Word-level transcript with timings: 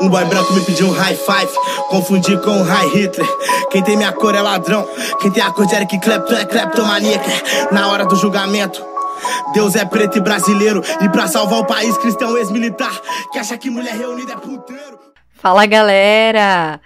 Um 0.00 0.08
boy 0.08 0.24
branco 0.24 0.54
me 0.54 0.64
pediu 0.64 0.86
um 0.86 0.92
high 0.92 1.14
five, 1.14 1.52
confundi 1.90 2.38
com 2.38 2.50
um 2.52 2.62
high 2.62 2.88
Hitler. 2.88 3.28
Quem 3.70 3.82
tem 3.82 3.98
minha 3.98 4.12
cor 4.12 4.34
é 4.34 4.40
ladrão, 4.40 4.88
quem 5.20 5.30
tem 5.30 5.42
a 5.42 5.50
cor 5.50 5.66
de 5.66 5.74
Eric 5.74 6.00
Clapton 6.00 6.36
é 6.36 6.46
kleptomaníaca. 6.46 7.30
Na 7.70 7.88
hora 7.88 8.06
do 8.06 8.16
julgamento, 8.16 8.82
Deus 9.52 9.76
é 9.76 9.84
preto 9.84 10.16
e 10.16 10.22
brasileiro. 10.22 10.82
E 11.02 11.08
pra 11.10 11.28
salvar 11.28 11.58
o 11.60 11.66
país, 11.66 11.98
cristão 11.98 12.34
ex-militar, 12.38 12.98
que 13.30 13.38
acha 13.38 13.58
que 13.58 13.68
mulher 13.68 13.94
reunida 13.94 14.32
é 14.32 14.36
puteiro. 14.36 14.98
Fala 15.34 15.66
galera! 15.66 16.80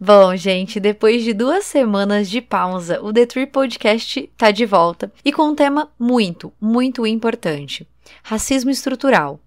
Bom, 0.00 0.36
gente, 0.36 0.78
depois 0.78 1.24
de 1.24 1.34
duas 1.34 1.64
semanas 1.64 2.30
de 2.30 2.40
pausa, 2.40 3.02
o 3.02 3.12
The 3.12 3.26
Tree 3.26 3.46
Podcast 3.48 4.30
tá 4.36 4.52
de 4.52 4.64
volta 4.64 5.12
e 5.24 5.32
com 5.32 5.42
um 5.42 5.56
tema 5.56 5.90
muito, 5.98 6.52
muito 6.60 7.04
importante: 7.04 7.84
racismo 8.22 8.70
estrutural. 8.70 9.40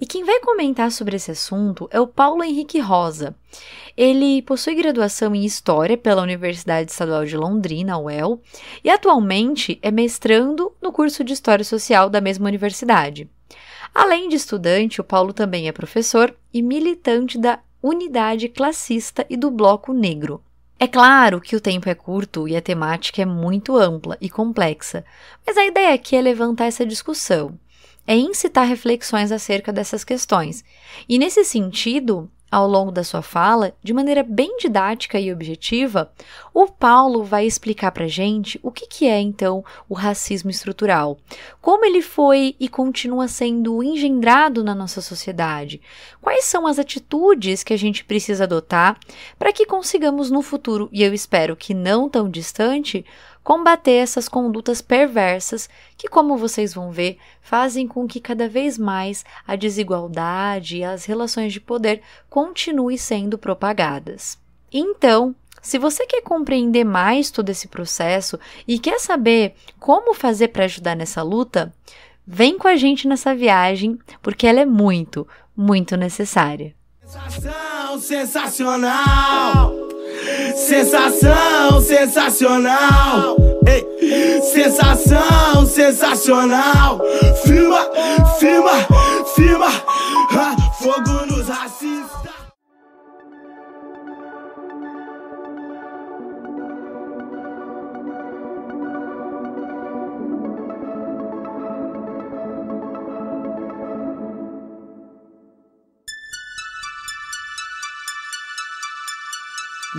E 0.00 0.06
quem 0.06 0.22
vai 0.22 0.38
comentar 0.38 0.92
sobre 0.92 1.16
esse 1.16 1.32
assunto 1.32 1.88
é 1.90 2.00
o 2.00 2.06
Paulo 2.06 2.44
Henrique 2.44 2.78
Rosa. 2.78 3.34
Ele 3.96 4.42
possui 4.42 4.76
graduação 4.76 5.34
em 5.34 5.44
História 5.44 5.98
pela 5.98 6.22
Universidade 6.22 6.92
Estadual 6.92 7.24
de 7.24 7.36
Londrina, 7.36 7.98
UEL, 7.98 8.40
e 8.84 8.88
atualmente 8.88 9.76
é 9.82 9.90
mestrando 9.90 10.72
no 10.80 10.92
curso 10.92 11.24
de 11.24 11.32
História 11.32 11.64
Social 11.64 12.08
da 12.08 12.20
mesma 12.20 12.46
universidade. 12.46 13.28
Além 13.92 14.28
de 14.28 14.36
estudante, 14.36 15.00
o 15.00 15.04
Paulo 15.04 15.32
também 15.32 15.66
é 15.66 15.72
professor 15.72 16.32
e 16.52 16.62
militante 16.62 17.38
da 17.38 17.58
Unidade 17.88 18.48
Classista 18.48 19.24
e 19.30 19.36
do 19.36 19.48
Bloco 19.48 19.92
Negro. 19.92 20.42
É 20.76 20.88
claro 20.88 21.40
que 21.40 21.54
o 21.54 21.60
tempo 21.60 21.88
é 21.88 21.94
curto 21.94 22.48
e 22.48 22.56
a 22.56 22.60
temática 22.60 23.22
é 23.22 23.24
muito 23.24 23.76
ampla 23.76 24.18
e 24.20 24.28
complexa, 24.28 25.04
mas 25.46 25.56
a 25.56 25.64
ideia 25.64 25.94
aqui 25.94 26.16
é 26.16 26.20
levantar 26.20 26.64
essa 26.64 26.84
discussão 26.84 27.56
é 28.06 28.16
incitar 28.16 28.66
reflexões 28.66 29.32
acerca 29.32 29.72
dessas 29.72 30.04
questões. 30.04 30.64
E 31.08 31.18
nesse 31.18 31.44
sentido, 31.44 32.30
ao 32.56 32.66
longo 32.66 32.90
da 32.90 33.04
sua 33.04 33.20
fala, 33.20 33.74
de 33.82 33.92
maneira 33.92 34.22
bem 34.22 34.56
didática 34.56 35.20
e 35.20 35.30
objetiva, 35.30 36.10
o 36.54 36.66
Paulo 36.66 37.22
vai 37.22 37.44
explicar 37.44 37.92
para 37.92 38.08
gente 38.08 38.58
o 38.62 38.70
que, 38.70 38.86
que 38.86 39.06
é 39.06 39.20
então 39.20 39.62
o 39.86 39.92
racismo 39.92 40.48
estrutural, 40.48 41.18
como 41.60 41.84
ele 41.84 42.00
foi 42.00 42.56
e 42.58 42.66
continua 42.66 43.28
sendo 43.28 43.82
engendrado 43.82 44.64
na 44.64 44.74
nossa 44.74 45.02
sociedade, 45.02 45.82
quais 46.18 46.46
são 46.46 46.66
as 46.66 46.78
atitudes 46.78 47.62
que 47.62 47.74
a 47.74 47.76
gente 47.76 48.02
precisa 48.02 48.44
adotar 48.44 48.98
para 49.38 49.52
que 49.52 49.66
consigamos 49.66 50.30
no 50.30 50.40
futuro, 50.40 50.88
e 50.90 51.02
eu 51.02 51.12
espero 51.12 51.54
que 51.56 51.74
não 51.74 52.08
tão 52.08 52.26
distante, 52.26 53.04
combater 53.46 53.92
essas 53.92 54.28
condutas 54.28 54.82
perversas 54.82 55.70
que, 55.96 56.08
como 56.08 56.36
vocês 56.36 56.74
vão 56.74 56.90
ver, 56.90 57.16
fazem 57.40 57.86
com 57.86 58.04
que 58.04 58.18
cada 58.18 58.48
vez 58.48 58.76
mais 58.76 59.24
a 59.46 59.54
desigualdade 59.54 60.78
e 60.78 60.84
as 60.84 61.04
relações 61.04 61.52
de 61.52 61.60
poder 61.60 62.02
continuem 62.28 62.96
sendo 62.96 63.38
propagadas. 63.38 64.36
Então, 64.72 65.32
se 65.62 65.78
você 65.78 66.04
quer 66.06 66.22
compreender 66.22 66.82
mais 66.82 67.30
todo 67.30 67.48
esse 67.48 67.68
processo 67.68 68.36
e 68.66 68.80
quer 68.80 68.98
saber 68.98 69.54
como 69.78 70.12
fazer 70.12 70.48
para 70.48 70.64
ajudar 70.64 70.96
nessa 70.96 71.22
luta, 71.22 71.72
vem 72.26 72.58
com 72.58 72.66
a 72.66 72.74
gente 72.74 73.06
nessa 73.06 73.32
viagem, 73.32 73.96
porque 74.20 74.44
ela 74.44 74.58
é 74.58 74.66
muito, 74.66 75.24
muito 75.56 75.96
necessária. 75.96 76.74
Sensação 77.04 78.00
sensacional! 78.00 79.85
Sensação 80.56 81.82
sensacional. 81.82 83.36
Ei, 83.68 84.40
sensação 84.40 85.66
sensacional. 85.66 86.98
Firma, 87.44 87.78
firma, 88.38 88.72
firma. 89.34 89.68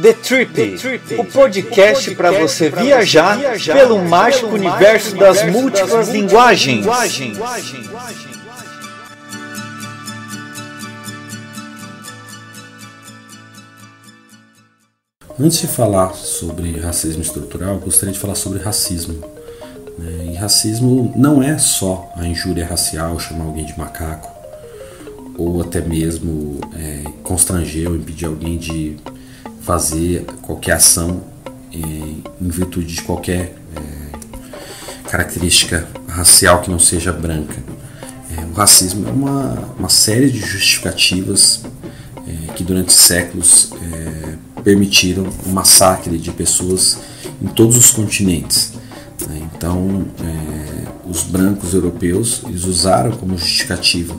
The 0.08 0.14
Trip, 0.14 0.54
The 0.54 0.78
Trip 0.78 1.16
o 1.20 1.26
podcast, 1.26 2.16
para 2.16 2.32
você 2.32 2.70
viajar, 2.70 3.38
viajar 3.38 3.74
pelo 3.74 4.02
mágico 4.06 4.56
universo 4.56 5.14
das 5.18 5.44
múltiplas 5.52 6.08
linguagens. 6.08 6.86
linguagens. 6.86 7.38
Antes 15.38 15.60
de 15.60 15.68
falar 15.68 16.14
sobre 16.14 16.80
racismo 16.80 17.22
estrutural, 17.22 17.78
gostaria 17.78 18.14
de 18.14 18.20
falar 18.20 18.36
sobre 18.36 18.60
racismo. 18.60 19.22
Né? 20.00 20.32
E 20.32 20.36
racismo 20.36 21.12
não 21.18 21.44
é 21.44 21.58
só 21.58 22.10
a 22.16 22.26
injúria 22.26 22.66
racial, 22.66 23.20
chamar 23.20 23.44
alguém 23.44 23.66
de 23.66 23.78
macaco, 23.78 24.32
ou 25.38 25.62
até 25.62 25.82
mesmo 25.82 26.62
é, 26.78 27.04
constranger 27.24 27.90
ou 27.90 27.98
impedir 27.98 28.28
alguém 28.28 28.58
de 28.58 28.96
fazer 29.68 30.26
qualquer 30.42 30.78
ação 30.78 31.22
em, 31.74 32.24
em 32.42 32.48
virtude 32.48 32.96
de 32.96 33.02
qualquer 33.02 33.54
é, 33.76 35.10
característica 35.10 35.86
racial 36.08 36.62
que 36.62 36.72
não 36.72 36.80
seja 36.80 37.12
branca. 37.12 37.58
É, 38.32 38.46
o 38.46 38.54
racismo 38.54 39.06
é 39.06 39.12
uma, 39.12 39.76
uma 39.78 39.90
série 39.90 40.32
de 40.32 40.40
justificativas 40.40 41.66
é, 42.26 42.54
que 42.54 42.64
durante 42.64 42.94
séculos 42.94 43.74
é, 43.92 44.36
permitiram 44.64 45.28
o 45.46 45.50
massacre 45.50 46.18
de 46.18 46.32
pessoas 46.32 47.00
em 47.42 47.48
todos 47.48 47.76
os 47.76 47.92
continentes. 47.92 48.72
Né? 49.28 49.50
Então, 49.54 50.06
é, 50.22 50.88
os 51.10 51.24
brancos 51.24 51.74
europeus 51.74 52.42
eles 52.48 52.64
usaram 52.64 53.12
como 53.12 53.38
justificativa 53.38 54.16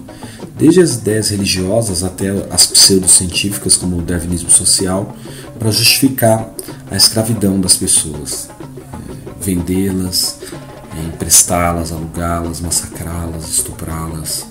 desde 0.59 0.83
as 0.83 0.97
ideias 0.97 1.29
religiosas 1.29 2.03
até 2.03 2.31
as 2.51 2.67
pseudocientíficas, 2.67 3.77
como 3.77 3.99
o 3.99 4.03
darwinismo 4.03 4.51
social, 4.51 5.17
para 5.59 5.71
justificar 5.71 6.49
a 6.91 6.97
escravidão 6.97 7.61
das 7.61 7.77
pessoas, 7.77 8.49
é, 8.49 9.45
vendê-las, 9.45 10.39
é, 10.97 11.07
emprestá-las, 11.07 11.93
alugá-las, 11.93 12.61
massacrá-las, 12.61 13.49
estuprá-las. 13.49 14.47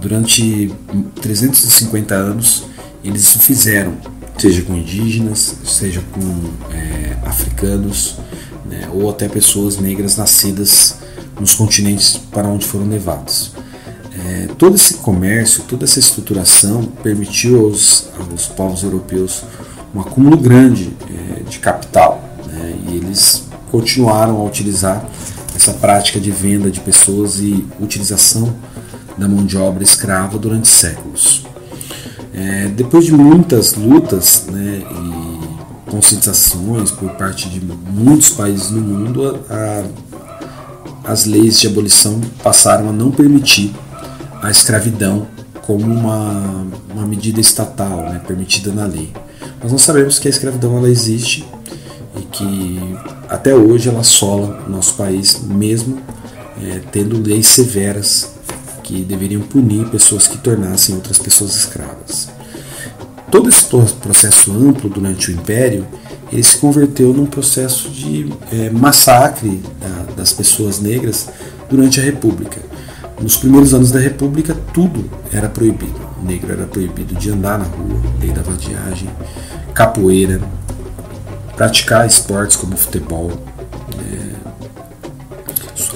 Durante 0.00 0.72
350 1.20 2.14
anos, 2.14 2.64
eles 3.02 3.22
isso 3.22 3.38
fizeram, 3.40 3.96
seja 4.38 4.62
com 4.62 4.76
indígenas, 4.76 5.56
seja 5.64 6.02
com 6.12 6.74
é, 6.74 7.16
africanos, 7.26 8.16
né, 8.64 8.88
ou 8.92 9.10
até 9.10 9.28
pessoas 9.28 9.78
negras 9.78 10.16
nascidas 10.16 10.96
nos 11.38 11.54
continentes 11.54 12.16
para 12.30 12.48
onde 12.48 12.66
foram 12.66 12.88
levados. 12.88 13.52
É, 14.12 14.48
todo 14.58 14.76
esse 14.76 14.94
comércio, 14.94 15.64
toda 15.64 15.84
essa 15.84 15.98
estruturação 15.98 16.84
permitiu 17.02 17.66
aos, 17.66 18.08
aos 18.18 18.46
povos 18.46 18.82
europeus 18.82 19.42
um 19.96 20.00
acúmulo 20.00 20.36
grande 20.36 20.94
é, 21.08 21.42
de 21.42 21.58
capital 21.58 22.22
né, 22.46 22.76
e 22.86 22.96
eles 22.96 23.48
continuaram 23.70 24.38
a 24.42 24.44
utilizar 24.44 25.02
essa 25.54 25.72
prática 25.72 26.20
de 26.20 26.30
venda 26.30 26.70
de 26.70 26.80
pessoas 26.80 27.40
e 27.40 27.66
utilização 27.80 28.54
da 29.16 29.26
mão 29.26 29.46
de 29.46 29.56
obra 29.56 29.82
escrava 29.82 30.38
durante 30.38 30.68
séculos. 30.68 31.46
É, 32.34 32.68
depois 32.68 33.06
de 33.06 33.12
muitas 33.12 33.72
lutas 33.72 34.44
né, 34.52 34.82
e 34.84 35.90
conscientizações 35.90 36.90
por 36.90 37.12
parte 37.12 37.48
de 37.48 37.58
muitos 37.90 38.28
países 38.28 38.70
no 38.70 38.82
mundo, 38.82 39.40
a, 39.48 39.82
a, 41.06 41.12
as 41.12 41.24
leis 41.24 41.58
de 41.58 41.68
abolição 41.68 42.20
passaram 42.42 42.90
a 42.90 42.92
não 42.92 43.10
permitir 43.10 43.74
a 44.42 44.50
escravidão 44.50 45.26
como 45.62 45.86
uma, 45.86 46.66
uma 46.94 47.06
medida 47.06 47.40
estatal, 47.40 48.02
né, 48.02 48.20
permitida 48.26 48.70
na 48.70 48.84
lei. 48.84 49.10
Mas 49.62 49.72
nós 49.72 49.82
sabemos 49.82 50.18
que 50.18 50.28
a 50.28 50.30
escravidão 50.30 50.76
ela 50.76 50.88
existe 50.88 51.46
e 52.16 52.22
que 52.22 52.96
até 53.28 53.54
hoje 53.54 53.88
ela 53.88 54.00
assola 54.00 54.64
o 54.66 54.70
nosso 54.70 54.94
país, 54.94 55.40
mesmo 55.42 55.98
é, 56.62 56.80
tendo 56.92 57.20
leis 57.20 57.46
severas 57.46 58.30
que 58.82 59.02
deveriam 59.02 59.42
punir 59.42 59.88
pessoas 59.88 60.28
que 60.28 60.38
tornassem 60.38 60.94
outras 60.94 61.18
pessoas 61.18 61.56
escravas. 61.56 62.28
Todo 63.30 63.48
esse 63.48 63.64
processo 64.00 64.52
amplo 64.52 64.88
durante 64.88 65.30
o 65.30 65.34
Império 65.34 65.86
ele 66.32 66.42
se 66.42 66.56
converteu 66.58 67.12
num 67.12 67.26
processo 67.26 67.88
de 67.90 68.32
é, 68.52 68.70
massacre 68.70 69.60
da, 69.80 70.14
das 70.14 70.32
pessoas 70.32 70.80
negras 70.80 71.28
durante 71.68 72.00
a 72.00 72.02
República. 72.02 72.60
Nos 73.20 73.36
primeiros 73.36 73.72
anos 73.72 73.90
da 73.90 73.98
República, 73.98 74.56
tudo 74.74 75.08
era 75.32 75.48
proibido. 75.48 76.05
Negro 76.22 76.52
era 76.52 76.66
proibido 76.66 77.14
de 77.14 77.30
andar 77.30 77.58
na 77.58 77.64
rua, 77.64 78.00
lei 78.20 78.30
da 78.30 78.42
vadiagem, 78.42 79.08
capoeira, 79.74 80.40
praticar 81.54 82.06
esportes 82.06 82.56
como 82.56 82.76
futebol. 82.76 83.30
É, 83.98 84.36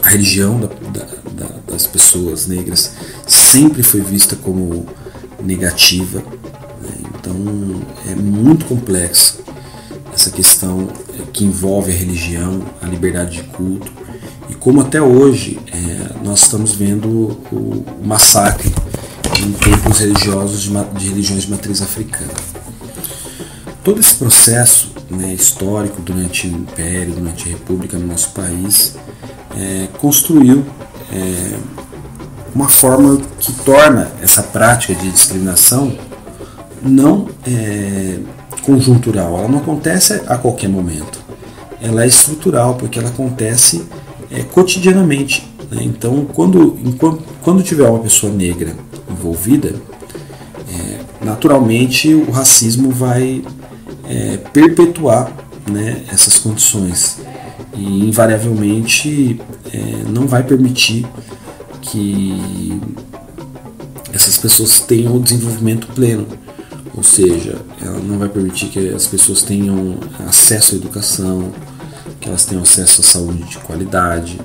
a 0.03 0.09
religião 0.09 0.61
da, 0.61 0.67
da, 0.67 1.07
da, 1.33 1.73
das 1.73 1.87
pessoas 1.87 2.47
negras 2.47 2.93
sempre 3.27 3.83
foi 3.83 4.01
vista 4.01 4.37
como 4.37 4.87
negativa. 5.43 6.21
Né? 6.83 7.11
Então 7.15 7.37
é 8.11 8.15
muito 8.15 8.65
complexo 8.67 9.41
essa 10.13 10.31
questão 10.31 10.89
que 11.33 11.45
envolve 11.45 11.93
a 11.93 11.95
religião, 11.95 12.63
a 12.83 12.87
liberdade 12.87 13.37
de 13.37 13.43
culto 13.45 13.91
e 14.49 14.55
como 14.55 14.81
até 14.81 15.01
hoje 15.01 15.61
é, 15.73 16.25
nós 16.25 16.43
estamos 16.43 16.73
vendo 16.73 17.09
o, 17.09 17.85
o 18.01 18.07
massacre 18.07 18.75
em 19.43 19.53
templos 19.53 19.99
religiosos 19.99 20.63
de, 20.63 20.71
de, 20.71 21.09
religiões 21.09 21.43
de 21.43 21.51
matriz 21.51 21.81
africana. 21.83 22.33
Todo 23.83 24.01
esse 24.01 24.15
processo 24.15 24.93
né, 25.11 25.33
histórico 25.33 26.01
durante 26.03 26.47
o 26.47 26.51
Império, 26.51 27.15
durante 27.15 27.49
a 27.49 27.53
República 27.53 27.99
no 27.99 28.07
nosso 28.07 28.31
país, 28.31 28.97
é, 29.57 29.89
construiu 29.99 30.65
é, 31.13 31.59
uma 32.55 32.69
forma 32.69 33.21
que 33.39 33.53
torna 33.53 34.11
essa 34.23 34.43
prática 34.43 34.95
de 34.95 35.11
discriminação 35.11 35.97
não 36.83 37.29
é, 37.47 38.19
conjuntural, 38.63 39.39
ela 39.39 39.49
não 39.49 39.59
acontece 39.59 40.23
a 40.27 40.37
qualquer 40.37 40.69
momento. 40.69 41.19
Ela 41.81 42.05
é 42.05 42.07
estrutural, 42.07 42.75
porque 42.75 42.99
ela 42.99 43.09
acontece 43.09 43.87
é, 44.31 44.43
cotidianamente. 44.43 45.51
Né? 45.71 45.83
Então, 45.83 46.27
quando, 46.27 46.79
enquanto, 46.85 47.23
quando 47.43 47.63
tiver 47.63 47.89
uma 47.89 48.01
pessoa 48.01 48.33
negra 48.33 48.75
envolvida, 49.21 49.75
é, 50.69 51.25
naturalmente 51.25 52.15
o 52.15 52.31
racismo 52.31 52.91
vai 52.91 53.45
é, 54.09 54.39
perpetuar 54.53 55.31
né, 55.71 56.03
essas 56.11 56.39
condições. 56.39 57.19
E 57.77 58.09
invariavelmente 58.09 59.41
é, 59.73 59.79
não 60.09 60.27
vai 60.27 60.43
permitir 60.43 61.07
que 61.81 62.81
essas 64.13 64.37
pessoas 64.37 64.81
tenham 64.81 65.15
o 65.17 65.21
desenvolvimento 65.21 65.87
pleno, 65.89 66.27
ou 66.95 67.03
seja, 67.03 67.59
ela 67.81 67.99
não 68.01 68.19
vai 68.19 68.29
permitir 68.29 68.67
que 68.67 68.89
as 68.89 69.07
pessoas 69.07 69.43
tenham 69.43 69.97
acesso 70.29 70.75
à 70.75 70.79
educação, 70.79 71.53
que 72.21 72.29
elas 72.29 72.45
tenham 72.45 72.63
acesso 72.63 73.01
à 73.01 73.05
saúde 73.05 73.45
de 73.45 73.59
qualidade, 73.59 74.39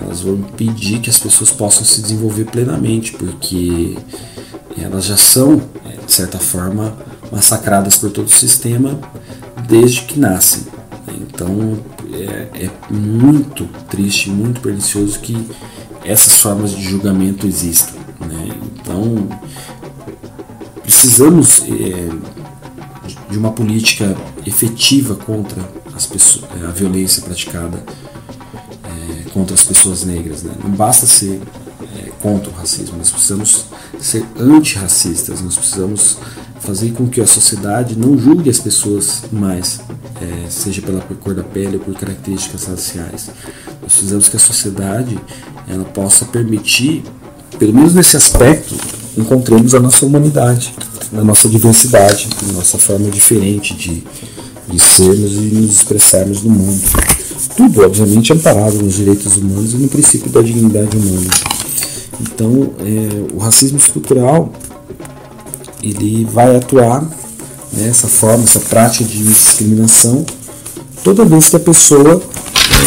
elas 0.00 0.20
vão 0.20 0.34
impedir 0.34 1.00
que 1.00 1.10
as 1.10 1.18
pessoas 1.18 1.50
possam 1.50 1.84
se 1.84 2.00
desenvolver 2.00 2.44
plenamente, 2.44 3.12
porque 3.12 3.96
elas 4.80 5.04
já 5.04 5.16
são, 5.16 5.60
de 6.04 6.12
certa 6.12 6.38
forma, 6.38 6.96
massacradas 7.30 7.96
por 7.96 8.10
todo 8.10 8.26
o 8.26 8.30
sistema 8.30 8.98
desde 9.68 10.02
que 10.02 10.18
nascem. 10.18 10.64
Então 11.08 11.78
é, 12.12 12.66
é 12.66 12.70
muito 12.90 13.64
triste, 13.88 14.30
muito 14.30 14.60
pernicioso 14.60 15.18
que 15.20 15.48
essas 16.04 16.40
formas 16.40 16.72
de 16.72 16.82
julgamento 16.82 17.46
existam. 17.46 17.96
Né? 18.20 18.48
Então 18.74 19.28
precisamos 20.82 21.62
é, 21.68 22.08
de 23.30 23.38
uma 23.38 23.52
política 23.52 24.14
efetiva 24.46 25.14
contra 25.14 25.62
as 25.94 26.06
pessoas, 26.06 26.44
é, 26.60 26.66
a 26.66 26.70
violência 26.70 27.22
praticada 27.22 27.78
é, 27.78 28.11
contra 29.32 29.54
as 29.54 29.62
pessoas 29.62 30.04
negras. 30.04 30.42
Né? 30.42 30.52
Não 30.62 30.70
basta 30.70 31.06
ser 31.06 31.40
é, 31.96 32.10
contra 32.20 32.50
o 32.50 32.52
racismo, 32.52 32.96
nós 32.96 33.10
precisamos 33.10 33.66
ser 34.00 34.24
antirracistas, 34.38 35.40
nós 35.40 35.56
precisamos 35.56 36.18
fazer 36.60 36.92
com 36.92 37.08
que 37.08 37.20
a 37.20 37.26
sociedade 37.26 37.98
não 37.98 38.16
julgue 38.16 38.48
as 38.48 38.58
pessoas 38.58 39.22
mais, 39.32 39.80
é, 40.20 40.48
seja 40.48 40.80
pela 40.80 41.00
cor 41.00 41.34
da 41.34 41.42
pele 41.42 41.76
ou 41.76 41.82
por 41.82 41.94
características 41.94 42.64
raciais. 42.64 43.30
Nós 43.82 43.92
precisamos 43.92 44.28
que 44.28 44.36
a 44.36 44.40
sociedade 44.40 45.18
ela 45.68 45.84
possa 45.84 46.24
permitir, 46.24 47.02
pelo 47.58 47.74
menos 47.74 47.94
nesse 47.94 48.16
aspecto, 48.16 48.76
encontremos 49.16 49.74
a 49.74 49.80
nossa 49.80 50.06
humanidade, 50.06 50.72
a 51.12 51.24
nossa 51.24 51.48
diversidade, 51.48 52.28
a 52.48 52.52
nossa 52.52 52.78
forma 52.78 53.10
diferente 53.10 53.74
de, 53.74 54.04
de 54.68 54.78
sermos 54.78 55.32
e 55.32 55.54
nos 55.54 55.72
expressarmos 55.72 56.42
no 56.42 56.50
mundo. 56.50 57.11
Tudo, 57.56 57.82
obviamente, 57.82 58.32
amparado 58.32 58.76
nos 58.78 58.94
direitos 58.94 59.36
humanos 59.36 59.74
e 59.74 59.76
no 59.76 59.88
princípio 59.88 60.30
da 60.30 60.40
dignidade 60.40 60.96
humana. 60.96 61.30
Então, 62.20 62.72
é, 62.80 63.34
o 63.34 63.38
racismo 63.38 63.78
estrutural 63.78 64.52
ele 65.82 66.24
vai 66.24 66.56
atuar 66.56 67.02
nessa 67.72 68.06
né, 68.06 68.12
forma, 68.12 68.44
essa 68.44 68.60
prática 68.60 69.04
de 69.04 69.24
discriminação, 69.24 70.24
toda 71.02 71.24
vez 71.24 71.48
que 71.48 71.56
a 71.56 71.60
pessoa 71.60 72.22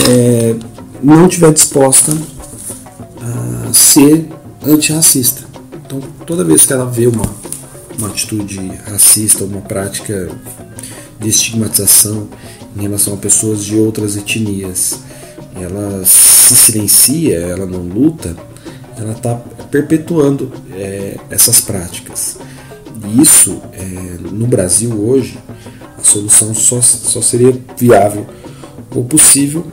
é, 0.08 0.56
não 1.04 1.28
estiver 1.28 1.52
disposta 1.52 2.14
a 3.70 3.74
ser 3.74 4.30
antirracista. 4.66 5.44
Então, 5.86 6.00
toda 6.26 6.44
vez 6.44 6.66
que 6.66 6.74
ela 6.74 6.86
vê 6.86 7.08
uma, 7.08 7.26
uma 7.98 8.08
atitude 8.08 8.60
racista, 8.86 9.44
uma 9.44 9.62
prática 9.62 10.30
de 11.20 11.30
estigmatização 11.30 12.28
em 12.76 12.82
relação 12.82 13.14
a 13.14 13.18
pessoas 13.18 13.64
de 13.64 13.78
outras 13.78 14.18
etnias, 14.18 15.00
ela 15.56 16.04
se 16.06 16.56
silencia, 16.56 17.38
ela 17.38 17.66
não 17.66 17.82
luta, 17.82 18.36
ela 18.98 19.14
está 19.14 19.36
perpetuando 19.72 20.52
é, 20.74 21.18
essas 21.30 21.62
práticas. 21.62 22.38
E 23.04 23.22
isso, 23.22 23.62
é, 23.74 23.84
no 24.32 24.46
Brasil 24.48 24.92
hoje, 24.94 25.38
a 25.98 26.04
solução 26.04 26.54
só, 26.54 26.82
só 26.82 27.22
seria 27.22 27.58
viável 27.78 28.26
ou 28.94 29.04
possível 29.04 29.66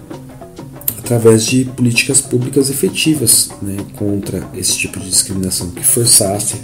através 0.99 1.45
de 1.45 1.65
políticas 1.65 2.21
públicas 2.21 2.71
efetivas 2.71 3.51
né, 3.61 3.77
contra 3.97 4.49
esse 4.55 4.77
tipo 4.79 4.99
de 5.01 5.09
discriminação 5.09 5.71
que 5.71 5.85
forçasse, 5.85 6.57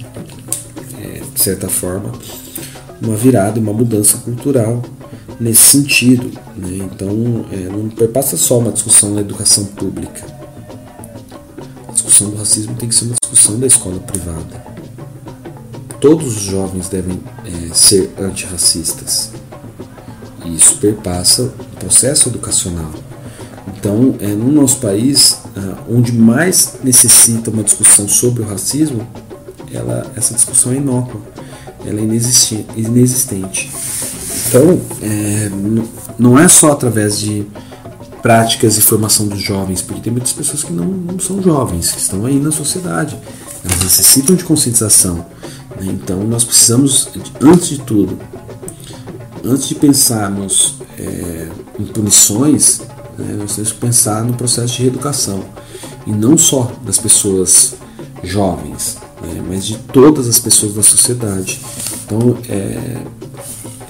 é, 1.01 1.21
de 1.35 1.41
certa 1.41 1.69
forma, 1.69 2.13
uma 3.03 3.17
virada, 3.17 3.61
uma 3.61 3.73
mudança 3.73 4.19
cultural 4.19 4.83
nesse 5.41 5.63
sentido. 5.63 6.31
Né? 6.57 6.79
Então, 6.93 7.47
é, 7.53 7.57
não 7.57 7.89
perpassa 7.89 8.37
só 8.37 8.59
uma 8.59 8.73
discussão 8.73 9.15
na 9.15 9.21
educação 9.21 9.65
pública. 9.65 10.25
A 11.89 11.93
discussão 11.93 12.31
do 12.31 12.37
racismo 12.37 12.75
tem 12.77 12.89
que 12.89 12.95
ser 12.95 13.05
uma 13.05 13.17
discussão 13.21 13.59
da 13.59 13.67
escola 13.67 13.99
privada 14.01 14.79
todos 16.01 16.37
os 16.37 16.43
jovens 16.43 16.89
devem 16.89 17.21
é, 17.45 17.75
ser 17.75 18.13
antirracistas. 18.19 19.31
E 20.45 20.55
isso 20.55 20.77
perpassa 20.77 21.43
o 21.43 21.77
processo 21.77 22.29
educacional. 22.29 22.91
Então, 23.77 24.15
é, 24.21 24.29
no 24.29 24.51
nosso 24.51 24.79
país, 24.79 25.39
onde 25.89 26.13
mais 26.13 26.77
necessita 26.83 27.51
uma 27.51 27.63
discussão 27.63 28.09
sobre 28.09 28.43
o 28.43 28.47
racismo, 28.47 29.07
ela, 29.73 30.11
essa 30.17 30.35
discussão 30.35 30.73
é 30.73 30.77
inócua, 30.77 31.21
ela 31.85 32.01
é 32.01 32.03
inexistente. 32.03 33.71
Então, 34.49 34.81
é, 35.03 35.51
não 36.19 36.39
é 36.39 36.49
só 36.49 36.73
através 36.73 37.21
de 37.21 37.47
práticas 38.23 38.79
e 38.79 38.81
formação 38.81 39.27
dos 39.29 39.41
jovens, 39.41 39.83
porque 39.83 40.01
tem 40.01 40.13
muitas 40.13 40.33
pessoas 40.33 40.65
que 40.65 40.73
não, 40.73 40.87
não 40.87 41.19
são 41.19 41.43
jovens, 41.43 41.93
que 41.93 42.01
estão 42.01 42.25
aí 42.25 42.41
na 42.41 42.51
sociedade. 42.51 43.17
Elas 43.63 43.85
necessitam 43.85 44.35
de 44.35 44.45
conscientização. 44.45 45.27
Né? 45.79 45.89
Então 45.93 46.25
nós 46.25 46.45
precisamos, 46.45 47.11
antes 47.41 47.69
de 47.69 47.79
tudo, 47.81 48.19
antes 49.45 49.69
de 49.69 49.75
pensarmos 49.75 50.77
é, 50.99 51.49
em 51.79 51.85
punições, 51.85 52.81
né, 53.19 53.37
nós 53.39 53.55
temos 53.55 53.73
que 53.73 53.79
pensar 53.79 54.25
no 54.25 54.33
processo 54.33 54.75
de 54.77 54.83
reeducação. 54.83 55.45
E 56.07 56.11
não 56.11 56.39
só 56.39 56.73
das 56.85 56.97
pessoas 56.97 57.75
jovens, 58.23 58.97
né, 59.23 59.43
mas 59.47 59.67
de 59.67 59.77
todas 59.77 60.27
as 60.27 60.39
pessoas 60.39 60.73
da 60.73 60.83
sociedade. 60.83 61.61
Então 62.07 62.39
é, 62.49 63.03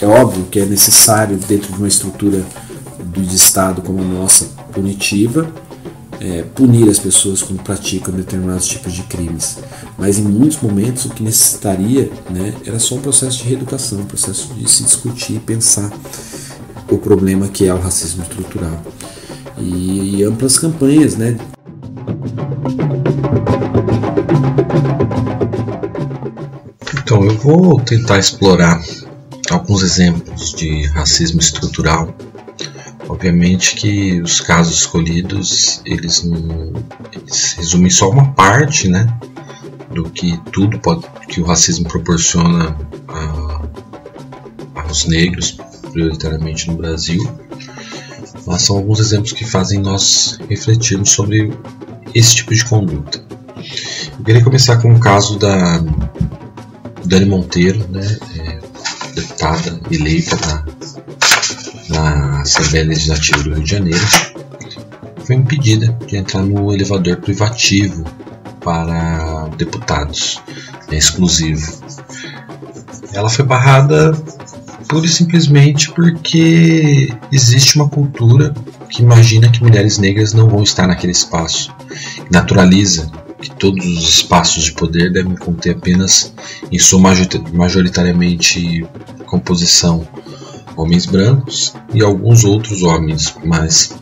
é 0.00 0.06
óbvio 0.06 0.44
que 0.44 0.60
é 0.60 0.64
necessário, 0.64 1.36
dentro 1.36 1.72
de 1.72 1.78
uma 1.78 1.88
estrutura 1.88 2.44
de 3.12 3.34
Estado 3.34 3.82
como 3.82 4.00
a 4.00 4.04
nossa, 4.04 4.46
punitiva, 4.72 5.50
é, 6.20 6.42
punir 6.54 6.88
as 6.88 6.98
pessoas 6.98 7.42
quando 7.42 7.62
praticam 7.62 8.14
determinados 8.14 8.66
tipos 8.66 8.92
de 8.92 9.02
crimes. 9.04 9.58
Mas 9.96 10.18
em 10.18 10.22
muitos 10.22 10.60
momentos 10.60 11.04
o 11.04 11.10
que 11.10 11.22
necessitaria 11.22 12.10
né, 12.30 12.54
era 12.64 12.78
só 12.78 12.96
um 12.96 13.00
processo 13.00 13.38
de 13.38 13.44
reeducação, 13.44 14.00
um 14.00 14.04
processo 14.04 14.52
de 14.54 14.68
se 14.70 14.84
discutir 14.84 15.36
e 15.36 15.40
pensar 15.40 15.90
o 16.90 16.98
problema 16.98 17.48
que 17.48 17.66
é 17.66 17.74
o 17.74 17.78
racismo 17.78 18.22
estrutural. 18.22 18.80
E, 19.56 20.16
e 20.16 20.24
amplas 20.24 20.58
campanhas, 20.58 21.16
né? 21.16 21.36
Então 26.96 27.24
eu 27.24 27.36
vou 27.38 27.80
tentar 27.80 28.18
explorar 28.18 28.80
alguns 29.54 29.82
exemplos 29.82 30.52
de 30.52 30.86
racismo 30.86 31.40
estrutural 31.40 32.14
Obviamente 33.08 33.74
que 33.74 34.20
os 34.20 34.38
casos 34.40 34.80
escolhidos 34.80 35.80
eles, 35.86 36.22
eles 37.10 37.54
resumem 37.54 37.90
só 37.90 38.10
uma 38.10 38.32
parte, 38.32 38.86
né, 38.86 39.06
do 39.90 40.10
que 40.10 40.38
tudo 40.52 40.78
pode, 40.78 41.06
que 41.26 41.40
o 41.40 41.44
racismo 41.44 41.88
proporciona 41.88 42.76
a, 43.08 43.62
aos 44.82 45.06
negros, 45.06 45.56
prioritariamente 45.90 46.68
no 46.68 46.76
Brasil, 46.76 47.26
mas 48.46 48.62
são 48.62 48.76
alguns 48.76 49.00
exemplos 49.00 49.32
que 49.32 49.44
fazem 49.46 49.80
nós 49.80 50.38
refletirmos 50.46 51.10
sobre 51.10 51.50
esse 52.14 52.36
tipo 52.36 52.54
de 52.54 52.64
conduta. 52.66 53.24
Eu 54.18 54.24
queria 54.24 54.44
começar 54.44 54.76
com 54.82 54.92
o 54.92 55.00
caso 55.00 55.38
da 55.38 55.82
Dani 57.06 57.24
Monteiro, 57.24 57.88
né, 57.88 58.18
deputada 59.20 59.80
eleita 59.90 60.36
na, 60.46 60.64
na 61.88 62.40
Assembleia 62.42 62.86
Legislativa 62.86 63.42
do 63.42 63.54
Rio 63.54 63.64
de 63.64 63.70
Janeiro, 63.70 64.06
foi 65.24 65.36
impedida 65.36 65.96
de 66.06 66.16
entrar 66.16 66.42
no 66.42 66.72
elevador 66.72 67.16
privativo 67.16 68.04
para 68.60 69.48
deputados, 69.56 70.40
né, 70.90 70.96
exclusivo. 70.96 71.82
Ela 73.12 73.28
foi 73.28 73.44
barrada 73.44 74.12
pura 74.88 75.06
e 75.06 75.08
simplesmente 75.08 75.90
porque 75.90 77.12
existe 77.30 77.76
uma 77.76 77.88
cultura 77.88 78.54
que 78.88 79.02
imagina 79.02 79.50
que 79.50 79.62
mulheres 79.62 79.98
negras 79.98 80.32
não 80.32 80.48
vão 80.48 80.62
estar 80.62 80.86
naquele 80.86 81.12
espaço, 81.12 81.74
naturaliza 82.30 83.10
que 83.40 83.50
todos 83.50 83.84
os 83.86 84.08
espaços 84.08 84.64
de 84.64 84.72
poder 84.72 85.12
devem 85.12 85.36
conter 85.36 85.76
apenas, 85.76 86.32
em 86.70 86.78
sua 86.78 87.00
majoritariamente 87.52 88.86
composição, 89.26 90.06
homens 90.76 91.06
brancos 91.06 91.74
e 91.92 92.02
alguns 92.02 92.44
outros 92.44 92.82
homens, 92.82 93.34
mas 93.44 93.94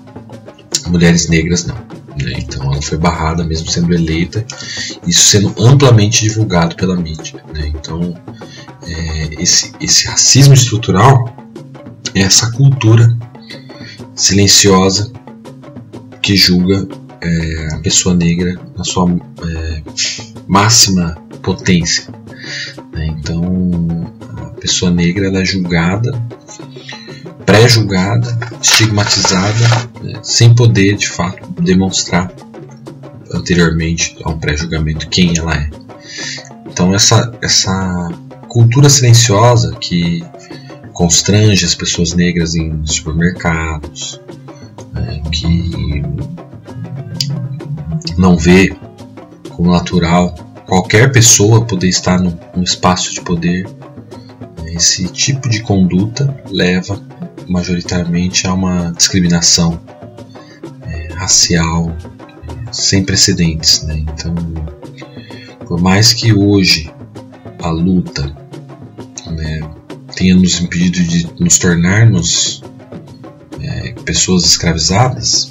mulheres 0.87 1.28
negras 1.28 1.66
não. 1.66 1.76
Né? 2.16 2.35
Então 2.38 2.73
ela 2.73 2.81
foi 2.81 2.97
barrada 2.97 3.45
mesmo 3.45 3.69
sendo 3.69 3.93
eleita, 3.95 4.45
isso 5.07 5.25
sendo 5.25 5.55
amplamente 5.59 6.23
divulgado 6.23 6.76
pela 6.76 6.97
mídia. 6.97 7.43
Né? 7.52 7.73
Então 7.75 8.14
é, 8.87 9.43
esse, 9.43 9.73
esse 9.81 10.07
racismo 10.07 10.55
estrutural 10.55 11.37
é 12.14 12.21
essa 12.21 12.50
cultura 12.52 13.16
silenciosa 14.14 15.12
que 16.23 16.37
julga 16.37 16.88
é, 17.20 17.75
a 17.75 17.78
pessoa 17.78 18.14
negra 18.14 18.58
na 18.76 18.85
sua 18.85 19.11
é, 19.11 19.82
máxima 20.46 21.16
potência. 21.42 22.12
Né? 22.92 23.06
Então 23.18 24.11
a 24.38 24.61
pessoa 24.61 24.90
negra 24.90 25.26
ela 25.26 25.40
é 25.40 25.44
julgada 25.44 26.12
pré-julgada, 27.46 28.37
estigmatizada, 28.61 29.88
né, 30.02 30.18
sem 30.23 30.52
poder 30.52 30.96
de 30.96 31.08
fato 31.08 31.49
demonstrar 31.62 32.30
anteriormente 33.32 34.16
a 34.25 34.30
um 34.30 34.38
pré-julgamento 34.38 35.08
quem 35.08 35.38
ela 35.38 35.54
é. 35.54 35.70
Então 36.66 36.92
essa, 36.92 37.32
essa 37.40 38.11
cultura 38.49 38.90
silenciosa 38.90 39.76
que 39.80 40.25
constrange 40.92 41.64
as 41.64 41.75
pessoas 41.75 42.12
negras 42.14 42.56
em 42.56 42.85
supermercados, 42.85 44.20
né, 44.92 45.23
que 45.30 46.02
não 48.16 48.37
vê 48.37 48.75
como 49.50 49.70
natural 49.70 50.35
qualquer 50.66 51.12
pessoa 51.12 51.64
poder 51.64 51.88
estar 51.88 52.18
no, 52.20 52.38
no 52.54 52.62
espaço 52.62 53.12
de 53.12 53.20
poder, 53.20 53.66
né, 54.62 54.75
esse 54.75 55.08
tipo 55.08 55.49
de 55.49 55.62
conduta 55.62 56.35
leva 56.50 57.00
majoritariamente 57.49 58.46
há 58.46 58.54
uma 58.54 58.92
discriminação 58.92 59.80
é, 60.82 61.14
racial 61.14 61.90
é, 61.90 62.73
sem 62.73 63.04
precedentes. 63.04 63.82
Né? 63.82 63.99
Então, 63.99 64.35
por 65.66 65.80
mais 65.80 66.12
que 66.12 66.32
hoje 66.32 66.92
a 67.62 67.70
luta 67.70 68.37
né, 69.30 69.61
tenha 70.16 70.35
nos 70.35 70.61
impedido 70.61 71.02
de 71.02 71.28
nos 71.38 71.58
tornarmos 71.58 72.62
é, 73.61 73.92
pessoas 74.04 74.44
escravizadas, 74.44 75.50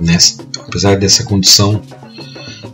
nessa, 0.00 0.42
apesar 0.60 0.96
dessa 0.96 1.24
condição 1.24 1.82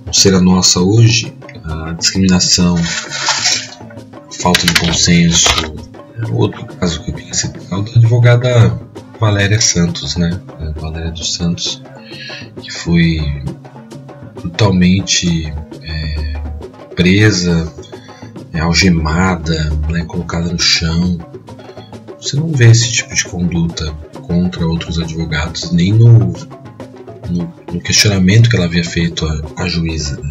não 0.05 0.12
ser 0.12 0.35
a 0.35 0.41
nossa 0.41 0.81
hoje, 0.81 1.35
a 1.64 1.93
discriminação, 1.93 2.76
a 2.76 4.43
falta 4.43 4.67
de 4.67 4.75
consenso, 4.75 5.49
outro 6.31 6.64
caso 6.67 7.02
que 7.02 7.11
eu 7.11 7.14
queria 7.14 7.35
citar 7.35 7.62
é 7.71 7.75
o 7.75 7.83
da 7.83 7.91
advogada 7.93 8.81
Valéria 9.19 9.61
Santos, 9.61 10.17
né? 10.17 10.41
Valéria 10.76 11.11
dos 11.11 11.35
Santos, 11.35 11.83
que 12.61 12.71
foi 12.71 13.21
brutalmente 14.35 15.52
é, 15.83 16.33
presa, 16.95 17.73
é, 18.52 18.61
algemada, 18.61 19.71
né, 19.88 20.05
colocada 20.05 20.50
no 20.50 20.59
chão. 20.59 21.19
Você 22.21 22.37
não 22.37 22.49
vê 22.49 22.71
esse 22.71 22.91
tipo 22.93 23.14
de 23.14 23.25
conduta 23.25 23.93
contra 24.26 24.67
outros 24.67 24.99
advogados, 24.99 25.73
nem 25.73 25.93
no, 25.93 26.33
no, 27.33 27.53
no 27.73 27.81
questionamento 27.81 28.49
que 28.49 28.57
ela 28.57 28.67
havia 28.67 28.85
feito 28.85 29.27
à, 29.57 29.69
juíza. 29.69 30.21
Né? 30.21 30.31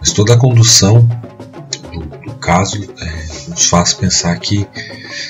Mas 0.00 0.12
toda 0.12 0.34
a 0.34 0.38
condução 0.38 1.08
do, 1.92 2.00
do 2.00 2.34
caso 2.34 2.82
é, 3.00 3.50
nos 3.50 3.66
faz 3.66 3.94
pensar 3.94 4.38
que 4.38 4.66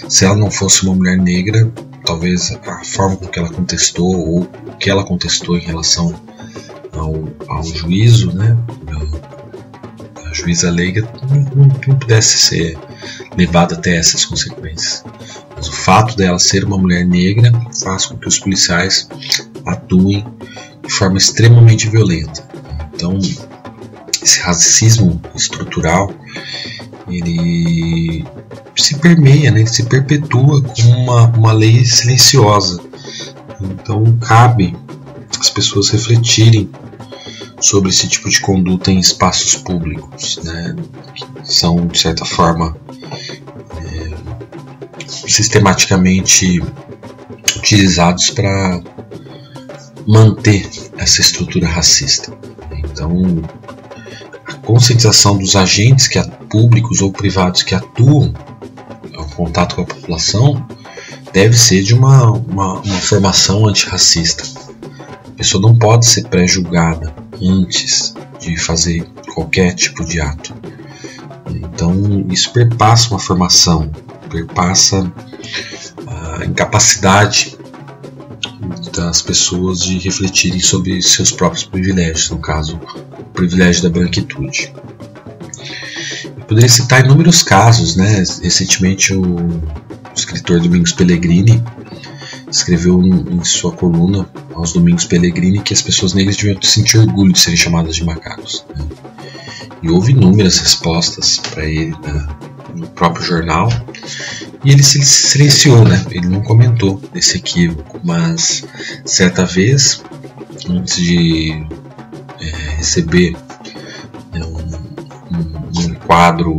se 0.09 0.25
ela 0.25 0.37
não 0.37 0.51
fosse 0.51 0.85
uma 0.85 0.95
mulher 0.95 1.17
negra, 1.17 1.71
talvez 2.05 2.57
a 2.67 2.85
forma 2.85 3.17
com 3.17 3.27
que 3.27 3.39
ela 3.39 3.51
contestou 3.51 4.17
ou 4.17 4.41
o 4.43 4.77
que 4.79 4.91
ela 4.91 5.05
contestou 5.05 5.57
em 5.57 5.61
relação 5.61 6.15
ao, 6.93 7.29
ao 7.49 7.65
juízo, 7.65 8.33
né, 8.33 8.57
a 10.25 10.35
juíza 10.35 10.71
leiga, 10.71 11.09
não, 11.31 11.67
não 11.67 11.99
pudesse 11.99 12.39
ser 12.39 12.79
levada 13.37 13.75
até 13.75 13.97
essas 13.97 14.25
consequências. 14.25 15.05
Mas 15.57 15.69
o 15.69 15.73
fato 15.73 16.17
dela 16.17 16.39
ser 16.39 16.65
uma 16.65 16.79
mulher 16.79 17.05
negra 17.05 17.51
faz 17.83 18.07
com 18.07 18.17
que 18.17 18.29
os 18.29 18.39
policiais 18.39 19.09
atuem 19.67 20.25
de 20.89 20.95
forma 20.95 21.19
extremamente 21.19 21.89
violenta. 21.89 22.43
Então, 22.95 23.17
esse 24.23 24.41
racismo 24.41 25.21
estrutural 25.37 26.13
ele 27.09 28.25
se 28.77 28.99
permeia, 28.99 29.51
né? 29.51 29.61
ele 29.61 29.69
se 29.69 29.85
perpetua 29.85 30.63
como 30.63 30.97
uma, 30.97 31.27
uma 31.29 31.53
lei 31.53 31.85
silenciosa. 31.85 32.81
Então 33.61 34.17
cabe 34.19 34.77
as 35.39 35.51
pessoas 35.51 35.91
refletirem 35.91 36.69
sobre 37.61 37.91
esse 37.91 38.09
tipo 38.09 38.29
de 38.29 38.41
conduta 38.41 38.91
em 38.91 38.99
espaços 38.99 39.57
públicos, 39.57 40.39
né? 40.45 40.77
que 41.15 41.27
são 41.45 41.87
de 41.87 41.99
certa 41.99 42.25
forma 42.25 42.77
é, 43.85 44.11
sistematicamente 45.07 46.63
utilizados 47.57 48.31
para 48.31 48.81
manter 50.09 50.67
essa 50.97 51.21
estrutura 51.21 51.69
racista. 51.69 52.33
Então 52.73 53.13
a 54.47 54.55
conscientização 54.55 55.37
dos 55.37 55.55
agentes 55.55 56.09
que 56.09 56.19
públicos 56.49 57.03
ou 57.03 57.13
privados 57.13 57.63
que 57.63 57.75
atuam 57.75 58.33
ao 59.15 59.27
contato 59.27 59.77
com 59.77 59.83
a 59.83 59.85
população 59.85 60.67
deve 61.33 61.59
ser 61.59 61.83
de 61.83 61.95
uma, 61.95 62.31
uma, 62.31 62.81
uma 62.81 63.01
formação 63.01 63.67
antirracista. 63.67 64.45
A 65.27 65.31
pessoa 65.37 65.61
não 65.61 65.77
pode 65.77 66.07
ser 66.07 66.27
pré-julgada 66.29 67.15
antes 67.41 68.15
de 68.41 68.57
fazer 68.57 69.07
qualquer 69.35 69.75
tipo 69.75 70.05
de 70.07 70.21
ato. 70.23 70.55
Então, 71.51 72.25
isso 72.31 72.51
perpassa 72.53 73.11
uma 73.11 73.19
formação, 73.19 73.91
perpassa 74.31 75.13
a 76.07 76.45
incapacidade 76.45 77.58
das 78.99 79.23
pessoas 79.23 79.81
de 79.81 79.97
refletirem 79.99 80.59
sobre 80.59 81.01
seus 81.01 81.31
próprios 81.31 81.65
privilégios, 81.65 82.31
no 82.31 82.39
caso, 82.39 82.81
o 83.17 83.25
privilégio 83.33 83.85
da 83.85 83.91
branquitude. 83.91 84.73
Poderia 86.49 86.69
citar 86.69 87.05
inúmeros 87.05 87.43
casos, 87.45 87.95
né? 87.95 88.25
Recentemente 88.43 89.15
o, 89.15 89.23
o 89.23 89.63
escritor 90.17 90.61
Domingos 90.61 90.93
Pellegrini 90.93 91.63
escreveu 92.51 93.01
em 93.01 93.45
sua 93.45 93.71
coluna 93.71 94.29
aos 94.55 94.73
Domingos 94.73 95.05
Pellegrini 95.05 95.61
que 95.61 95.75
as 95.75 95.83
pessoas 95.83 96.13
negras 96.13 96.37
deviam 96.37 96.61
sentir 96.61 96.99
orgulho 96.99 97.33
de 97.33 97.39
serem 97.39 97.57
chamadas 97.57 97.95
de 97.95 98.05
macacos. 98.05 98.65
Né? 98.75 98.85
E 99.81 99.91
houve 99.91 100.13
inúmeras 100.13 100.59
respostas 100.59 101.39
para 101.39 101.65
ele 101.65 101.95
né, 102.03 102.27
no 102.75 102.89
próprio 102.89 103.25
jornal 103.25 103.69
e 104.69 104.73
ele 104.73 104.83
se 104.83 105.03
silenciou, 105.03 105.83
né? 105.83 106.05
Ele 106.11 106.27
não 106.27 106.43
comentou 106.43 107.01
esse 107.15 107.39
equívoco, 107.39 107.99
mas 108.05 108.67
certa 109.03 109.47
vez, 109.47 110.03
antes 110.69 110.97
de 110.97 111.67
é, 112.39 112.77
receber 112.77 113.35
né, 114.31 114.45
um, 114.45 114.59
um, 115.35 115.71
um, 115.75 115.95
quadro 116.07 116.59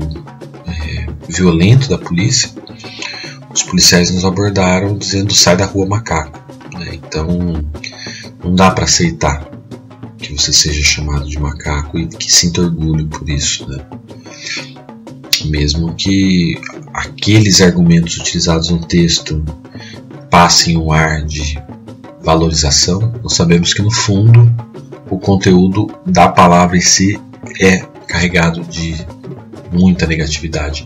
é, 0.66 1.06
violento 1.30 1.88
da 1.88 2.00
polícia, 2.00 2.50
os 3.54 3.62
policiais 3.62 4.10
nos 4.10 4.26
abordaram 4.26 4.98
dizendo 4.98 5.32
sai 5.36 5.56
da 5.56 5.68
rua 5.68 5.86
macaco. 5.86 6.44
Né? 6.80 6.96
Então 6.96 7.28
não 8.44 8.56
dá 8.56 8.72
para 8.72 8.86
aceitar 8.86 9.48
que 10.18 10.34
você 10.34 10.52
seja 10.52 10.82
chamado 10.82 11.30
de 11.30 11.38
macaco 11.38 12.00
e 12.00 12.08
que 12.08 12.34
sinta 12.34 12.62
orgulho 12.62 13.06
por 13.08 13.30
isso, 13.30 13.70
né? 13.70 13.78
Mesmo 15.46 15.94
que 15.94 16.60
aqueles 17.00 17.62
argumentos 17.62 18.18
utilizados 18.18 18.70
no 18.70 18.80
texto 18.80 19.44
passem 20.30 20.78
um 20.78 20.92
ar 20.92 21.24
de 21.24 21.58
valorização, 22.22 23.14
nós 23.24 23.34
sabemos 23.34 23.74
que 23.74 23.82
no 23.82 23.92
fundo 23.92 24.54
o 25.10 25.18
conteúdo 25.18 25.88
da 26.06 26.28
palavra 26.28 26.78
em 26.78 26.82
si 26.82 27.20
é 27.60 27.78
carregado 28.08 28.62
de 28.66 28.96
muita 29.72 30.06
negatividade. 30.06 30.86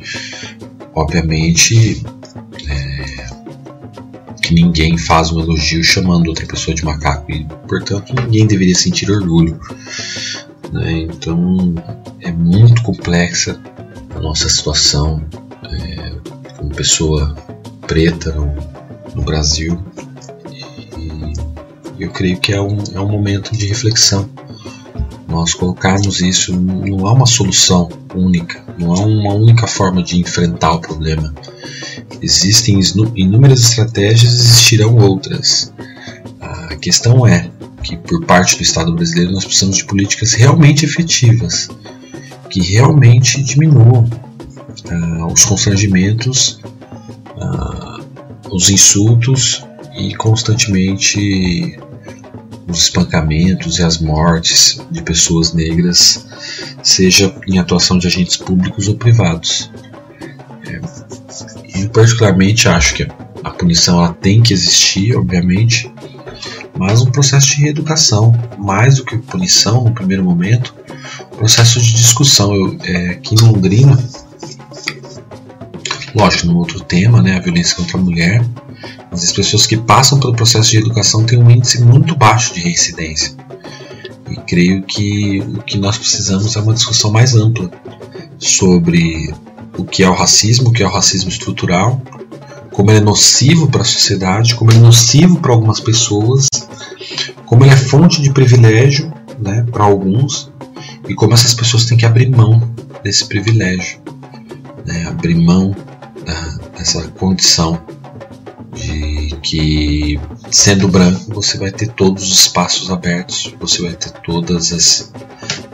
Obviamente 0.93 2.03
é, 2.69 3.25
que 4.41 4.53
ninguém 4.53 4.97
faz 4.97 5.31
um 5.31 5.39
elogio 5.39 5.83
chamando 5.83 6.27
outra 6.27 6.45
pessoa 6.45 6.75
de 6.75 6.85
macaco 6.85 7.31
e, 7.31 7.45
portanto, 7.67 8.13
ninguém 8.13 8.45
deveria 8.45 8.75
sentir 8.75 9.09
orgulho. 9.09 9.59
Né? 10.71 10.91
Então 11.01 11.73
é 12.21 12.31
muito 12.31 12.83
complexa 12.83 13.59
a 14.15 14.19
nossa 14.19 14.47
situação 14.47 15.25
é, 15.71 16.13
como 16.57 16.69
pessoa 16.69 17.35
preta 17.87 18.31
no, 18.33 18.53
no 19.15 19.21
Brasil 19.23 19.79
eu 21.99 22.09
creio 22.09 22.37
que 22.37 22.51
é 22.51 22.61
um, 22.61 22.77
é 22.93 22.99
um 22.99 23.09
momento 23.09 23.55
de 23.55 23.67
reflexão. 23.67 24.29
Nós 25.27 25.53
colocarmos 25.53 26.21
isso, 26.21 26.53
não 26.55 27.07
há 27.07 27.13
uma 27.13 27.25
solução 27.25 27.89
única, 28.13 28.63
não 28.77 28.93
há 28.93 28.99
uma 28.99 29.33
única 29.33 29.67
forma 29.67 30.03
de 30.03 30.19
enfrentar 30.19 30.73
o 30.73 30.79
problema. 30.79 31.33
Existem 32.21 32.79
inúmeras 33.15 33.61
estratégias, 33.61 34.33
existirão 34.33 34.95
outras. 34.97 35.73
A 36.39 36.75
questão 36.75 37.25
é 37.25 37.49
que, 37.81 37.97
por 37.97 38.23
parte 38.25 38.57
do 38.57 38.63
Estado 38.63 38.93
brasileiro, 38.93 39.31
nós 39.31 39.45
precisamos 39.45 39.77
de 39.77 39.85
políticas 39.85 40.33
realmente 40.33 40.85
efetivas, 40.85 41.69
que 42.49 42.61
realmente 42.61 43.41
diminuam 43.41 44.05
uh, 44.85 45.25
os 45.31 45.45
constrangimentos, 45.45 46.59
uh, 47.37 48.03
os 48.51 48.69
insultos 48.69 49.65
e 49.95 50.15
constantemente 50.15 51.79
os 52.67 52.83
espancamentos 52.83 53.79
e 53.79 53.83
as 53.83 53.99
mortes 53.99 54.81
de 54.89 55.01
pessoas 55.01 55.53
negras, 55.53 56.25
seja 56.81 57.35
em 57.47 57.59
atuação 57.59 57.97
de 57.97 58.07
agentes 58.07 58.37
públicos 58.37 58.87
ou 58.87 58.95
privados. 58.95 59.71
É, 60.67 60.79
eu 61.81 61.89
particularmente 61.89 62.67
acho 62.67 62.95
que 62.95 63.07
a 63.43 63.49
punição 63.49 63.99
ela 64.03 64.13
tem 64.13 64.41
que 64.41 64.53
existir, 64.53 65.15
obviamente, 65.15 65.91
mas 66.77 67.01
um 67.01 67.11
processo 67.11 67.47
de 67.47 67.61
reeducação, 67.61 68.33
mais 68.57 68.97
do 68.97 69.05
que 69.05 69.17
punição 69.17 69.83
no 69.83 69.93
primeiro 69.93 70.23
momento, 70.23 70.73
processo 71.35 71.79
de 71.79 71.93
discussão. 71.93 72.55
Eu, 72.55 72.77
é, 72.83 73.09
aqui 73.11 73.35
em 73.35 73.39
Londrina, 73.39 73.97
lógico, 76.15 76.47
no 76.47 76.57
outro 76.57 76.79
tema, 76.79 77.21
né, 77.21 77.37
a 77.37 77.39
violência 77.39 77.75
contra 77.75 77.97
a 77.97 78.01
mulher, 78.01 78.45
mas 79.11 79.23
as 79.23 79.31
pessoas 79.31 79.65
que 79.65 79.77
passam 79.77 80.19
pelo 80.19 80.35
processo 80.35 80.71
de 80.71 80.77
educação 80.77 81.25
têm 81.25 81.39
um 81.39 81.49
índice 81.49 81.81
muito 81.81 82.15
baixo 82.15 82.53
de 82.53 82.61
reincidência. 82.61 83.35
E 84.29 84.35
creio 84.37 84.83
que 84.83 85.39
o 85.39 85.61
que 85.61 85.77
nós 85.77 85.97
precisamos 85.97 86.55
é 86.55 86.59
uma 86.59 86.73
discussão 86.73 87.11
mais 87.11 87.35
ampla 87.35 87.69
sobre 88.37 89.33
o 89.77 89.83
que 89.83 90.03
é 90.03 90.09
o 90.09 90.13
racismo, 90.13 90.69
o 90.69 90.71
que 90.71 90.83
é 90.83 90.87
o 90.87 90.91
racismo 90.91 91.29
estrutural, 91.29 92.01
como 92.71 92.89
ele 92.89 92.99
é 92.99 93.03
nocivo 93.03 93.67
para 93.67 93.81
a 93.81 93.85
sociedade, 93.85 94.55
como 94.55 94.71
ele 94.71 94.79
é 94.79 94.81
nocivo 94.81 95.39
para 95.39 95.51
algumas 95.51 95.79
pessoas, 95.79 96.47
como 97.45 97.63
ele 97.63 97.73
é 97.73 97.77
fonte 97.77 98.21
de 98.21 98.31
privilégio 98.31 99.13
né, 99.39 99.65
para 99.71 99.83
alguns 99.83 100.51
e 101.07 101.13
como 101.13 101.33
essas 101.33 101.53
pessoas 101.53 101.85
têm 101.85 101.97
que 101.97 102.05
abrir 102.05 102.29
mão 102.29 102.61
desse 103.03 103.25
privilégio, 103.25 103.99
né, 104.85 105.05
abrir 105.05 105.35
mão 105.35 105.75
da, 106.25 106.41
dessa 106.77 107.01
condição 107.09 107.81
de 108.73 109.35
que 109.41 110.19
sendo 110.51 110.87
branco 110.87 111.33
você 111.33 111.57
vai 111.57 111.71
ter 111.71 111.87
todos 111.87 112.23
os 112.23 112.39
espaços 112.39 112.89
abertos, 112.91 113.53
você 113.59 113.81
vai 113.81 113.93
ter 113.93 114.11
todas 114.21 114.73
as, 114.73 115.13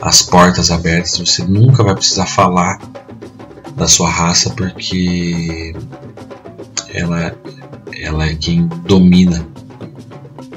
as 0.00 0.22
portas 0.22 0.70
abertas, 0.70 1.18
você 1.18 1.44
nunca 1.44 1.82
vai 1.82 1.94
precisar 1.94 2.26
falar 2.26 2.78
da 3.76 3.88
sua 3.88 4.10
raça 4.10 4.50
porque 4.50 5.74
ela, 6.92 7.34
ela 7.92 8.26
é 8.26 8.34
quem 8.34 8.66
domina 8.84 9.46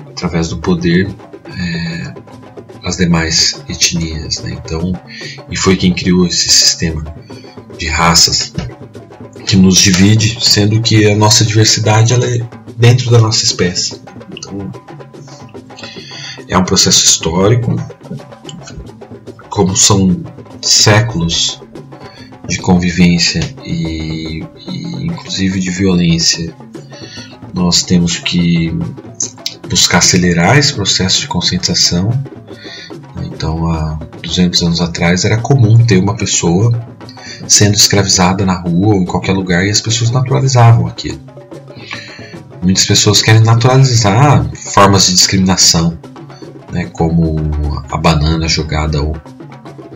através 0.10 0.50
do 0.50 0.58
poder 0.58 1.10
é, 1.58 2.14
as 2.84 2.98
demais 2.98 3.62
etnias, 3.70 4.42
né? 4.42 4.52
Então, 4.52 4.94
e 5.50 5.56
foi 5.56 5.76
quem 5.76 5.94
criou 5.94 6.28
esse 6.28 6.50
sistema 6.50 7.04
de 7.78 7.88
raças 7.88 8.54
que 9.46 9.56
nos 9.56 9.78
divide, 9.78 10.38
sendo 10.42 10.82
que 10.82 11.10
a 11.10 11.16
nossa 11.16 11.44
diversidade 11.46 12.14
ela 12.14 12.26
é 12.26 12.40
dentro 12.78 13.12
da 13.12 13.20
nossa 13.20 13.44
espécie. 13.44 14.02
Então, 14.32 14.72
é 16.48 16.58
um 16.58 16.64
processo 16.64 17.04
histórico, 17.04 17.76
como 19.50 19.76
são 19.76 20.24
séculos 20.62 21.62
de 22.48 22.58
convivência 22.60 23.42
e, 23.64 24.44
e 24.68 25.06
inclusive 25.06 25.60
de 25.60 25.70
violência, 25.72 26.54
nós 27.54 27.84
temos 27.84 28.18
que 28.18 28.72
buscar 29.70 30.00
acelerar 30.00 30.58
esse 30.58 30.74
processo 30.74 31.22
de 31.22 31.28
conscientização. 31.28 32.12
Então, 33.24 33.68
há 33.68 34.00
200 34.22 34.64
anos 34.64 34.82
atrás 34.82 35.26
era 35.26 35.38
comum 35.38 35.78
ter 35.86 35.98
uma 35.98 36.16
pessoa 36.16 36.72
sendo 37.48 37.76
escravizada 37.76 38.46
na 38.46 38.60
rua 38.60 38.96
ou 38.96 39.02
em 39.02 39.06
qualquer 39.06 39.34
lugar 39.34 39.66
e 39.66 39.70
as 39.70 39.82
pessoas 39.82 40.12
naturalizavam 40.12 40.88
aquilo. 40.88 41.20
Muitas 42.62 42.86
pessoas 42.86 43.22
querem 43.22 43.42
naturalizar 43.42 44.50
formas 44.56 45.08
de 45.08 45.14
discriminação, 45.14 45.98
né, 46.72 46.90
como 46.94 47.36
a 47.92 47.98
banana 47.98 48.48
jogada 48.48 49.00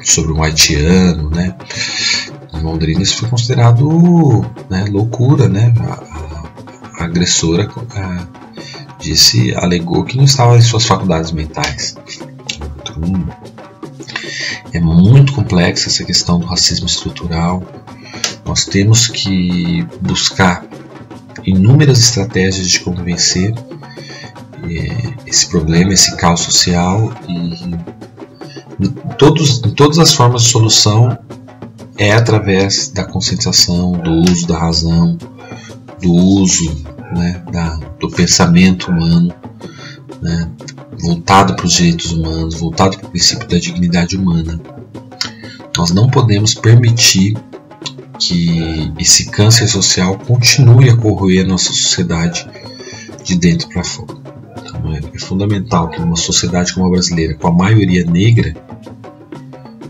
sobre 0.04 0.34
um 0.34 0.44
haitiano, 0.44 1.30
né? 1.30 1.56
Em 2.54 2.62
Londrina 2.62 3.02
isso 3.02 3.18
foi 3.18 3.30
considerado 3.30 4.46
né, 4.70 4.86
loucura, 4.90 5.48
né? 5.48 5.74
A, 5.80 7.02
a 7.02 7.06
agressora 7.06 7.70
a, 7.96 8.28
disse, 9.00 9.54
alegou 9.56 10.04
que 10.04 10.18
não 10.18 10.26
estava 10.26 10.58
em 10.58 10.62
suas 10.62 10.86
faculdades 10.86 11.32
mentais. 11.32 11.96
Então, 12.82 13.28
é 14.74 14.80
muito 14.80 15.34
complexa 15.34 15.90
essa 15.90 16.04
questão 16.04 16.40
do 16.40 16.46
racismo 16.46 16.86
estrutural. 16.86 17.64
Nós 18.46 18.66
temos 18.66 19.08
que 19.08 19.86
buscar 20.02 20.66
inúmeras 21.44 22.00
estratégias 22.00 22.70
de 22.70 22.80
como 22.80 23.04
vencer 23.04 23.54
é, 24.64 25.14
esse 25.26 25.48
problema, 25.48 25.94
esse 25.94 26.16
caos 26.18 26.42
social 26.42 27.12
e 27.28 27.98
todos, 29.18 29.60
todas 29.76 29.98
as 30.00 30.14
formas 30.14 30.44
de 30.44 30.50
solução 30.50 31.18
é 31.98 32.12
através 32.12 32.90
da 32.90 33.04
conscientização, 33.04 33.94
do 33.94 34.12
uso 34.12 34.48
da 34.48 34.58
razão, 34.58 35.18
do 36.02 36.12
uso 36.12 36.86
né, 37.14 37.42
da, 37.52 37.78
do 38.00 38.10
pensamento 38.10 38.92
humano, 38.92 39.34
né, 40.22 40.50
voltado 41.00 41.56
para 41.56 41.66
os 41.66 41.74
direitos 41.74 42.12
humanos, 42.12 42.56
voltado 42.56 42.98
para 42.98 43.08
o 43.08 43.12
princípio 43.12 43.48
da 43.48 43.58
dignidade 43.58 44.18
humana. 44.18 44.60
Nós 45.78 45.92
não 45.92 46.10
podemos 46.10 46.54
permitir 46.54 47.38
que 48.20 48.92
esse 49.00 49.28
câncer 49.28 49.68
social 49.68 50.18
continue 50.18 50.90
a 50.90 50.98
corroer 50.98 51.46
a 51.46 51.48
nossa 51.48 51.72
sociedade 51.72 52.48
de 53.24 53.36
dentro 53.36 53.70
para 53.70 53.84
fora. 53.84 54.18
Então 54.58 54.94
é, 54.94 55.02
é 55.14 55.20
fundamental 55.20 55.90
que 55.90 56.00
numa 56.00 56.16
sociedade 56.16 56.74
como 56.74 56.88
a 56.88 56.90
brasileira, 56.90 57.36
com 57.36 57.48
a 57.48 57.52
maioria 57.52 58.04
negra, 58.06 58.56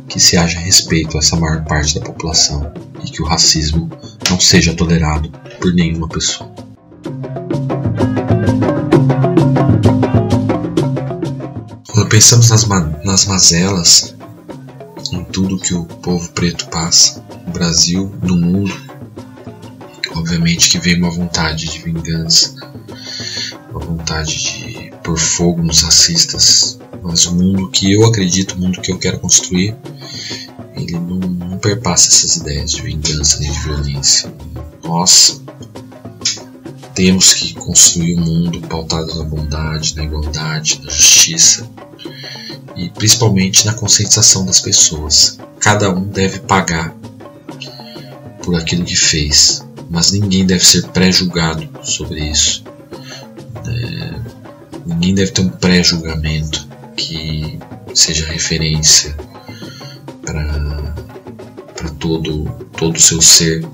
que 0.10 0.20
se 0.20 0.38
haja 0.38 0.60
respeito 0.60 1.16
a 1.16 1.20
essa 1.20 1.36
maior 1.36 1.64
parte 1.64 2.00
da 2.00 2.06
população 2.06 2.72
e 3.06 3.10
que 3.10 3.22
o 3.22 3.26
racismo 3.26 3.90
não 4.30 4.40
seja 4.40 4.74
tolerado 4.74 5.32
por 5.60 5.74
nenhuma 5.74 6.08
pessoa. 6.08 6.57
Pensamos 12.18 12.50
nas, 12.50 12.68
nas 13.06 13.26
mazelas, 13.28 14.16
em 15.14 15.24
tudo 15.26 15.60
que 15.60 15.76
o 15.76 15.86
povo 15.86 16.28
preto 16.32 16.68
passa, 16.70 17.24
no 17.46 17.54
Brasil, 17.54 18.12
no 18.24 18.36
mundo, 18.36 18.74
obviamente 20.16 20.68
que 20.68 20.80
vem 20.80 20.98
uma 20.98 21.12
vontade 21.12 21.68
de 21.68 21.78
vingança, 21.78 22.56
uma 23.70 23.80
vontade 23.80 24.36
de 24.36 24.92
pôr 25.04 25.16
fogo 25.16 25.62
nos 25.62 25.84
racistas, 25.84 26.80
mas 27.04 27.28
o 27.28 27.36
mundo 27.36 27.70
que 27.70 27.94
eu 27.94 28.04
acredito, 28.08 28.54
o 28.54 28.62
mundo 28.62 28.82
que 28.82 28.92
eu 28.92 28.98
quero 28.98 29.20
construir, 29.20 29.76
ele 30.76 30.94
não, 30.94 31.20
não 31.20 31.58
perpassa 31.60 32.10
essas 32.10 32.38
ideias 32.38 32.72
de 32.72 32.82
vingança 32.82 33.40
nem 33.42 33.52
de 33.52 33.60
violência. 33.60 34.34
Nós 34.84 35.40
temos 36.96 37.36
que 37.36 37.54
construir 37.54 38.16
um 38.16 38.22
mundo 38.22 38.60
pautado 38.62 39.14
na 39.14 39.24
bondade, 39.24 39.96
na 39.96 40.04
igualdade, 40.04 40.82
na 40.84 40.90
justiça, 40.90 41.70
e 42.78 42.90
principalmente 42.90 43.66
na 43.66 43.74
conscientização 43.74 44.46
das 44.46 44.60
pessoas. 44.60 45.38
Cada 45.60 45.90
um 45.90 46.04
deve 46.04 46.40
pagar 46.40 46.96
por 48.44 48.56
aquilo 48.56 48.86
que 48.86 48.96
fez. 48.96 49.66
mas 49.90 50.12
ninguém 50.12 50.46
deve 50.46 50.66
ser 50.66 50.86
pré-julgado 50.88 51.70
sobre 51.82 52.30
isso. 52.30 52.64
É, 53.66 54.20
ninguém 54.86 55.16
deve 55.16 55.32
ter 55.32 55.42
um 55.42 55.50
pré-julgamento 55.50 56.68
que 56.96 57.58
seja 57.94 58.26
referência 58.26 59.16
para 60.22 61.90
todo 62.00 62.46
todo 62.78 62.96
o 62.96 63.00
seu 63.00 63.22
ser 63.22 63.66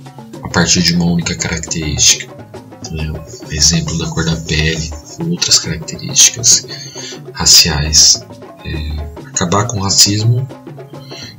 a 0.43 0.49
partir 0.49 0.81
de 0.81 0.93
uma 0.93 1.05
única 1.05 1.35
característica. 1.35 2.33
Né? 2.91 3.11
Exemplo 3.49 3.97
da 3.97 4.07
cor 4.07 4.25
da 4.25 4.35
pele, 4.35 4.91
outras 5.29 5.59
características 5.59 6.65
raciais. 7.33 8.23
É, 8.65 9.27
acabar 9.27 9.65
com 9.67 9.79
o 9.79 9.83
racismo, 9.83 10.47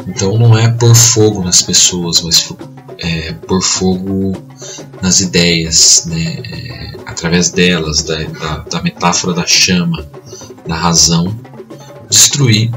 então 0.07 0.37
não 0.39 0.59
é 0.59 0.69
por 0.71 0.95
fogo 0.95 1.43
nas 1.43 1.63
pessoas, 1.63 2.21
mas 2.23 2.53
é, 2.99 3.33
por 3.33 3.63
fogo 3.63 4.33
nas 5.03 5.21
ideias, 5.21 6.07
né? 6.07 6.43
É, 6.45 6.95
através 7.07 7.51
delas, 7.51 8.03
da, 8.03 8.23
da, 8.25 8.59
da, 8.59 8.83
metáfora 8.83 9.35
da 9.35 9.47
chama, 9.47 10.07
da 10.67 10.77
razão, 10.77 11.35
destruir, 12.09 12.71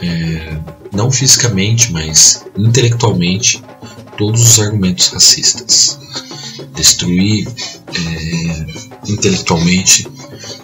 é, 0.00 0.58
não 0.92 1.10
fisicamente, 1.10 1.92
mas 1.92 2.44
intelectualmente, 2.56 3.62
todos 4.16 4.42
os 4.42 4.60
argumentos 4.60 5.08
racistas. 5.08 5.98
Destruir 6.74 7.48
é, 7.48 9.10
intelectualmente 9.10 10.06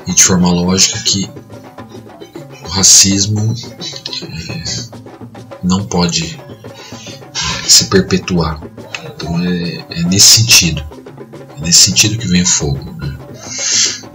e 0.07 0.15
de 0.15 0.25
forma 0.25 0.51
lógica 0.53 0.99
que 1.01 1.29
racismo 2.71 3.55
é, 4.23 5.01
não 5.63 5.85
pode 5.85 6.39
é, 7.65 7.69
se 7.69 7.87
perpetuar. 7.87 8.63
Então 9.15 9.39
é, 9.41 9.85
é, 9.91 10.03
nesse 10.05 10.41
sentido, 10.41 10.83
é 11.57 11.61
nesse 11.61 11.91
sentido 11.91 12.19
que 12.19 12.29
vem 12.29 12.43
o 12.43 12.47
fogo. 12.47 12.85
Né? 12.99 13.17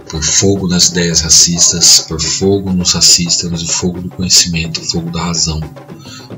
Por 0.08 0.22
fogo 0.22 0.68
nas 0.68 0.88
ideias 0.88 1.20
racistas, 1.20 2.00
por 2.00 2.20
fogo 2.20 2.72
nos 2.72 2.92
racistas, 2.92 3.62
o 3.62 3.66
fogo 3.66 4.00
do 4.00 4.08
conhecimento, 4.08 4.80
o 4.80 4.84
fogo 4.84 5.10
da 5.10 5.24
razão. 5.24 5.60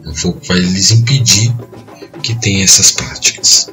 O 0.06 0.14
fogo 0.14 0.40
vai 0.46 0.58
lhes 0.58 0.90
impedir 0.90 1.54
que 2.22 2.34
tenha 2.34 2.64
essas 2.64 2.90
práticas. 2.90 3.68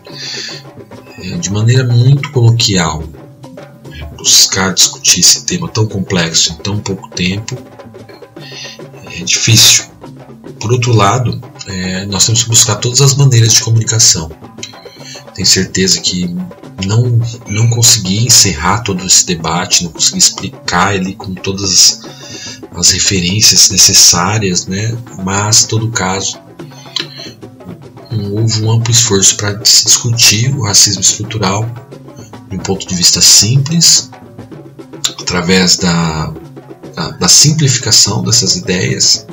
É, 1.19 1.37
de 1.37 1.49
maneira 1.49 1.85
muito 1.85 2.31
coloquial, 2.31 3.03
né? 3.89 4.09
buscar 4.17 4.73
discutir 4.73 5.21
esse 5.21 5.45
tema 5.45 5.67
tão 5.69 5.87
complexo 5.87 6.53
em 6.53 6.55
tão 6.57 6.79
pouco 6.79 7.09
tempo 7.09 7.57
é 9.15 9.23
difícil. 9.23 9.85
Por 10.59 10.71
outro 10.71 10.93
lado, 10.93 11.41
é, 11.67 12.05
nós 12.05 12.25
temos 12.25 12.43
que 12.43 12.49
buscar 12.49 12.75
todas 12.75 13.01
as 13.01 13.15
maneiras 13.15 13.53
de 13.53 13.61
comunicação. 13.61 14.31
Tenho 15.33 15.47
certeza 15.47 15.99
que 16.01 16.33
não, 16.85 17.19
não 17.47 17.69
consegui 17.69 18.25
encerrar 18.25 18.79
todo 18.79 19.05
esse 19.05 19.25
debate, 19.25 19.83
não 19.83 19.91
consegui 19.91 20.17
explicar 20.17 20.95
ele 20.95 21.13
com 21.13 21.33
todas 21.33 21.63
as, 21.63 22.01
as 22.75 22.91
referências 22.91 23.69
necessárias, 23.69 24.65
né? 24.65 24.97
mas, 25.23 25.63
em 25.63 25.67
todo 25.67 25.91
caso, 25.91 26.39
houve 28.31 28.63
um 28.63 28.71
amplo 28.71 28.91
esforço 28.91 29.35
para 29.35 29.63
se 29.63 29.85
discutir 29.85 30.55
o 30.55 30.63
racismo 30.63 31.01
estrutural 31.01 31.65
de 32.49 32.55
um 32.55 32.59
ponto 32.59 32.87
de 32.87 32.95
vista 32.95 33.21
simples, 33.21 34.09
através 35.19 35.77
da, 35.77 36.33
da, 36.95 37.27
simplificação 37.27 38.23
dessas 38.23 38.55
ideias 38.55 39.25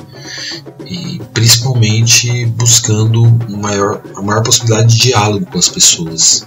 e 0.85 1.21
principalmente 1.33 2.47
buscando 2.47 3.25
maior, 3.49 4.03
a 4.17 4.23
maior 4.23 4.43
possibilidade 4.43 4.95
de 4.95 5.03
diálogo 5.03 5.47
com 5.47 5.59
as 5.59 5.69
pessoas. 5.69 6.45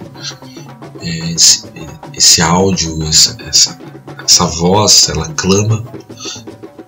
É, 1.00 1.32
esse, 1.32 1.64
esse 2.14 2.42
áudio, 2.42 3.02
essa, 3.04 3.36
essa, 3.46 3.78
essa 4.24 4.46
voz, 4.46 5.08
ela 5.08 5.28
clama 5.30 5.84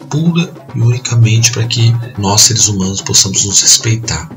pura 0.08 0.50
e 0.74 0.80
unicamente 0.80 1.52
para 1.52 1.66
que 1.66 1.92
nós 2.18 2.42
seres 2.42 2.68
humanos 2.68 3.02
possamos 3.02 3.44
nos 3.44 3.60
respeitar, 3.62 4.28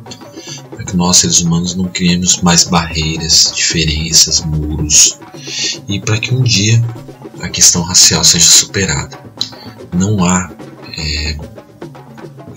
para 0.70 0.86
que 0.86 0.96
nós 0.96 1.18
seres 1.18 1.40
humanos 1.40 1.76
não 1.76 1.86
criemos 1.86 2.42
mais 2.42 2.66
barreiras, 2.66 3.52
diferenças, 3.56 4.42
muros 4.42 5.18
e 5.88 6.00
para 6.00 6.20
que 6.20 6.34
um 6.34 6.44
dia 6.44 6.84
a 7.42 7.50
questão 7.50 7.82
racial 7.82 8.24
seja 8.24 8.50
superada. 8.50 9.20
Não 9.94 10.24
há 10.24 10.50
é, 10.98 11.38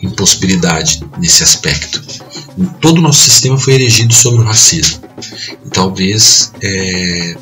impossibilidade 0.03 1.05
nesse 1.19 1.43
aspecto. 1.43 2.03
Todo 2.81 2.99
o 2.99 3.03
nosso 3.03 3.21
sistema 3.21 3.59
foi 3.59 3.75
erigido 3.75 4.15
sobre 4.15 4.41
o 4.41 4.45
racismo. 4.45 5.03
E 5.67 5.71
talvez 5.71 6.53
é, 6.63 7.37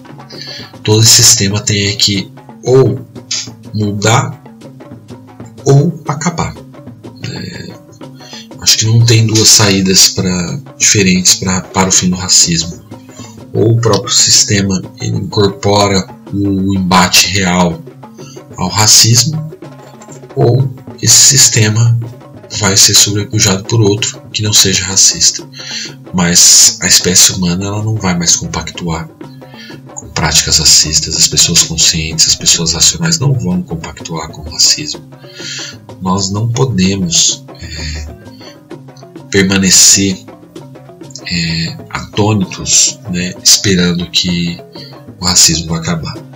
todo 0.83 1.03
esse 1.03 1.23
sistema 1.23 1.61
tenha 1.61 1.95
que 1.97 2.31
ou 2.63 3.05
mudar 3.75 4.43
ou 5.65 6.03
acabar. 6.09 6.55
É, 7.25 7.69
acho 8.61 8.79
que 8.79 8.87
não 8.87 9.05
tem 9.05 9.27
duas 9.27 9.49
saídas 9.49 10.11
pra, 10.11 10.59
diferentes 10.79 11.35
pra, 11.37 11.61
para 11.61 11.89
o 11.89 11.93
fim 11.93 12.11
do 12.11 12.17
racismo. 12.17 12.81
Ou 13.53 13.73
o 13.73 13.81
próprio 13.81 14.13
sistema 14.13 14.83
incorpora 15.01 16.09
o 16.33 16.75
embate 16.75 17.29
real 17.29 17.83
ao 18.57 18.69
racismo, 18.69 19.52
ou 20.37 20.69
esse 21.01 21.39
sistema 21.39 21.99
vai 22.59 22.77
ser 22.77 22.95
sobrepujado 22.95 23.65
por 23.65 23.81
outro 23.81 24.23
que 24.33 24.43
não 24.43 24.53
seja 24.53 24.85
racista. 24.85 25.47
Mas 26.13 26.79
a 26.83 26.87
espécie 26.87 27.33
humana 27.33 27.67
ela 27.67 27.83
não 27.83 27.95
vai 27.95 28.17
mais 28.17 28.37
compactuar 28.37 29.09
com 29.95 30.09
práticas 30.11 30.59
racistas. 30.59 31.17
As 31.17 31.29
pessoas 31.29 31.63
conscientes, 31.63 32.29
as 32.29 32.35
pessoas 32.35 32.73
racionais 32.73 33.19
não 33.19 33.33
vão 33.33 33.63
compactuar 33.63 34.29
com 34.29 34.43
o 34.43 34.53
racismo. 34.53 35.03
Nós 36.01 36.31
não 36.31 36.49
podemos 36.49 37.45
é, 37.61 38.07
permanecer 39.31 40.19
é, 41.27 41.77
atônitos, 41.89 42.99
né, 43.11 43.33
esperando 43.43 44.11
que 44.11 44.61
o 45.21 45.25
racismo 45.25 45.69
vai 45.69 45.81
acabar. 45.81 46.32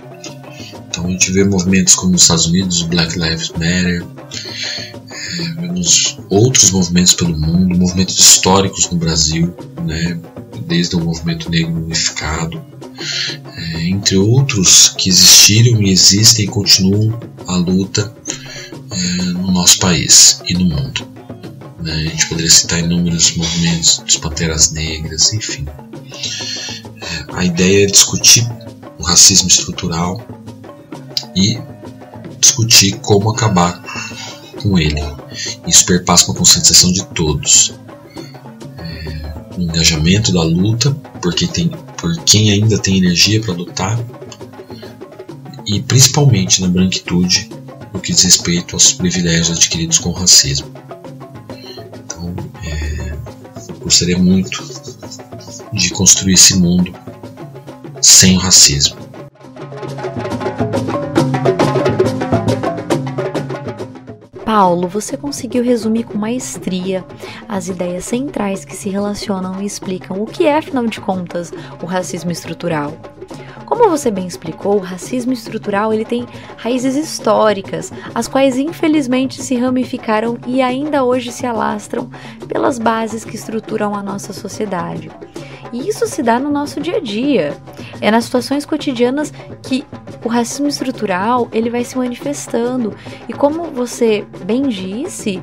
Então 0.97 1.09
a 1.09 1.11
gente 1.11 1.31
vê 1.31 1.43
movimentos 1.43 1.93
como 1.93 2.13
nos 2.13 2.23
Estados 2.23 2.47
Unidos, 2.47 2.81
o 2.81 2.87
Black 2.87 3.19
Lives 3.19 3.49
Matter, 3.49 4.03
vemos 5.61 6.17
outros 6.27 6.71
movimentos 6.71 7.13
pelo 7.13 7.37
mundo, 7.37 7.77
movimentos 7.77 8.17
históricos 8.19 8.89
no 8.89 8.97
Brasil, 8.97 9.55
né, 9.85 10.19
desde 10.65 10.95
o 10.95 10.99
movimento 10.99 11.51
negro 11.51 11.75
unificado, 11.75 12.59
é, 13.55 13.83
entre 13.89 14.17
outros 14.17 14.89
que 14.97 15.09
existiram 15.09 15.83
e 15.83 15.91
existem 15.91 16.45
e 16.45 16.47
continuam 16.47 17.19
a 17.45 17.57
luta 17.57 18.11
é, 18.89 19.23
no 19.33 19.51
nosso 19.51 19.77
país 19.77 20.41
e 20.49 20.55
no 20.55 20.65
mundo. 20.65 21.07
Né, 21.79 21.93
a 21.93 22.09
gente 22.09 22.27
poderia 22.27 22.49
citar 22.49 22.79
inúmeros 22.79 23.35
movimentos 23.35 23.99
dos 23.99 24.17
Panteras 24.17 24.71
Negras, 24.71 25.31
enfim. 25.31 25.63
É, 27.01 27.35
a 27.35 27.45
ideia 27.45 27.83
é 27.83 27.85
discutir 27.85 28.49
o 28.97 29.03
racismo 29.03 29.47
estrutural 29.47 30.25
e 31.37 31.59
discutir 32.39 32.97
como 32.99 33.29
acabar 33.29 33.79
com 34.61 34.77
ele. 34.79 35.01
Isso 35.67 35.85
perpassa 35.85 36.25
uma 36.25 36.35
conscientização 36.35 36.91
de 36.91 37.05
todos. 37.05 37.73
É, 38.79 39.55
o 39.55 39.61
engajamento 39.61 40.33
da 40.33 40.41
luta 40.41 40.91
por 41.21 41.35
quem, 41.35 41.47
tem, 41.47 41.69
por 41.97 42.15
quem 42.23 42.51
ainda 42.51 42.77
tem 42.79 42.97
energia 42.97 43.39
para 43.39 43.53
lutar 43.53 43.99
e 45.67 45.81
principalmente 45.81 46.61
na 46.61 46.67
branquitude 46.67 47.49
no 47.93 47.99
que 47.99 48.11
diz 48.13 48.23
respeito 48.23 48.75
aos 48.75 48.93
privilégios 48.93 49.51
adquiridos 49.57 49.99
com 49.99 50.09
o 50.09 50.13
racismo. 50.13 50.67
Então, 52.03 52.33
é, 52.63 53.15
gostaria 53.79 54.17
muito 54.17 54.65
de 55.73 55.89
construir 55.91 56.33
esse 56.33 56.57
mundo 56.57 56.93
sem 58.01 58.37
o 58.37 58.39
racismo. 58.39 59.06
Paulo, 64.57 64.87
você 64.87 65.15
conseguiu 65.15 65.63
resumir 65.63 66.03
com 66.03 66.17
maestria 66.17 67.05
as 67.47 67.67
ideias 67.67 68.05
centrais 68.05 68.65
que 68.65 68.75
se 68.75 68.89
relacionam 68.89 69.61
e 69.61 69.67
explicam 69.67 70.19
o 70.19 70.25
que 70.25 70.47
é, 70.47 70.57
afinal 70.57 70.87
de 70.87 70.99
contas, 70.99 71.53
o 71.79 71.85
racismo 71.85 72.31
estrutural. 72.31 72.91
Como 73.67 73.87
você 73.87 74.09
bem 74.09 74.25
explicou, 74.25 74.77
o 74.77 74.79
racismo 74.79 75.31
estrutural 75.31 75.93
ele 75.93 76.03
tem 76.03 76.25
raízes 76.57 76.95
históricas, 76.95 77.93
as 78.15 78.27
quais 78.27 78.57
infelizmente 78.57 79.43
se 79.43 79.55
ramificaram 79.55 80.39
e 80.47 80.59
ainda 80.59 81.03
hoje 81.03 81.31
se 81.31 81.45
alastram 81.45 82.09
pelas 82.47 82.79
bases 82.79 83.23
que 83.23 83.35
estruturam 83.35 83.93
a 83.93 84.01
nossa 84.01 84.33
sociedade. 84.33 85.11
E 85.71 85.87
isso 85.87 86.07
se 86.07 86.23
dá 86.23 86.39
no 86.39 86.49
nosso 86.49 86.79
dia 86.79 86.97
a 86.97 86.99
dia. 86.99 87.55
É 88.01 88.09
nas 88.09 88.25
situações 88.25 88.65
cotidianas 88.65 89.31
que 89.61 89.85
o 90.23 90.29
racismo 90.29 90.67
estrutural 90.67 91.47
ele 91.51 91.69
vai 91.69 91.83
se 91.83 91.97
manifestando. 91.97 92.95
E 93.27 93.33
como 93.33 93.65
você 93.71 94.25
bem 94.45 94.67
disse, 94.67 95.41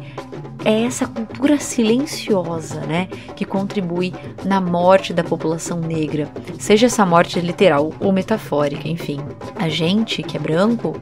é 0.64 0.84
essa 0.84 1.06
cultura 1.06 1.58
silenciosa, 1.58 2.80
né, 2.80 3.06
que 3.37 3.44
contribui 3.44 4.14
na 4.44 4.60
morte 4.60 5.12
da 5.12 5.22
população 5.22 5.78
negra, 5.78 6.28
seja 6.58 6.87
essa 6.87 7.04
morte 7.04 7.38
literal 7.38 7.92
ou 8.00 8.12
metafórica, 8.12 8.88
enfim. 8.88 9.20
A 9.56 9.68
gente 9.68 10.22
que 10.22 10.37
é 10.37 10.40
branco, 10.40 10.98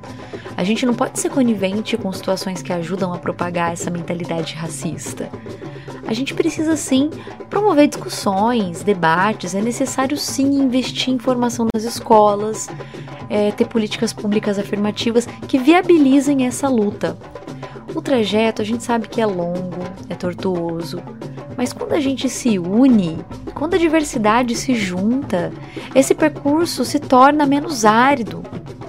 a 0.56 0.64
gente 0.64 0.84
não 0.84 0.94
pode 0.94 1.18
ser 1.20 1.30
conivente 1.30 1.96
com 1.96 2.12
situações 2.12 2.60
que 2.60 2.72
ajudam 2.72 3.14
a 3.14 3.18
propagar 3.18 3.72
essa 3.72 3.90
mentalidade 3.90 4.54
racista. 4.54 5.30
A 6.06 6.12
gente 6.12 6.34
precisa 6.34 6.76
sim 6.76 7.10
promover 7.48 7.86
discussões, 7.86 8.82
debates, 8.82 9.54
é 9.54 9.62
necessário 9.62 10.16
sim 10.16 10.60
investir 10.60 11.14
em 11.14 11.18
formação 11.18 11.66
nas 11.72 11.84
escolas, 11.84 12.68
é, 13.32 13.50
ter 13.50 13.66
políticas 13.66 14.12
públicas 14.12 14.58
afirmativas 14.58 15.26
que 15.48 15.56
viabilizem 15.56 16.46
essa 16.46 16.68
luta. 16.68 17.16
O 17.94 18.02
trajeto 18.02 18.60
a 18.60 18.64
gente 18.64 18.84
sabe 18.84 19.08
que 19.08 19.22
é 19.22 19.26
longo, 19.26 19.82
é 20.10 20.14
tortuoso, 20.14 21.02
mas 21.56 21.72
quando 21.72 21.94
a 21.94 22.00
gente 22.00 22.28
se 22.28 22.58
une, 22.58 23.18
quando 23.54 23.74
a 23.74 23.78
diversidade 23.78 24.54
se 24.54 24.74
junta, 24.74 25.50
esse 25.94 26.14
percurso 26.14 26.84
se 26.84 26.98
torna 26.98 27.46
menos 27.46 27.86
árido, 27.86 28.42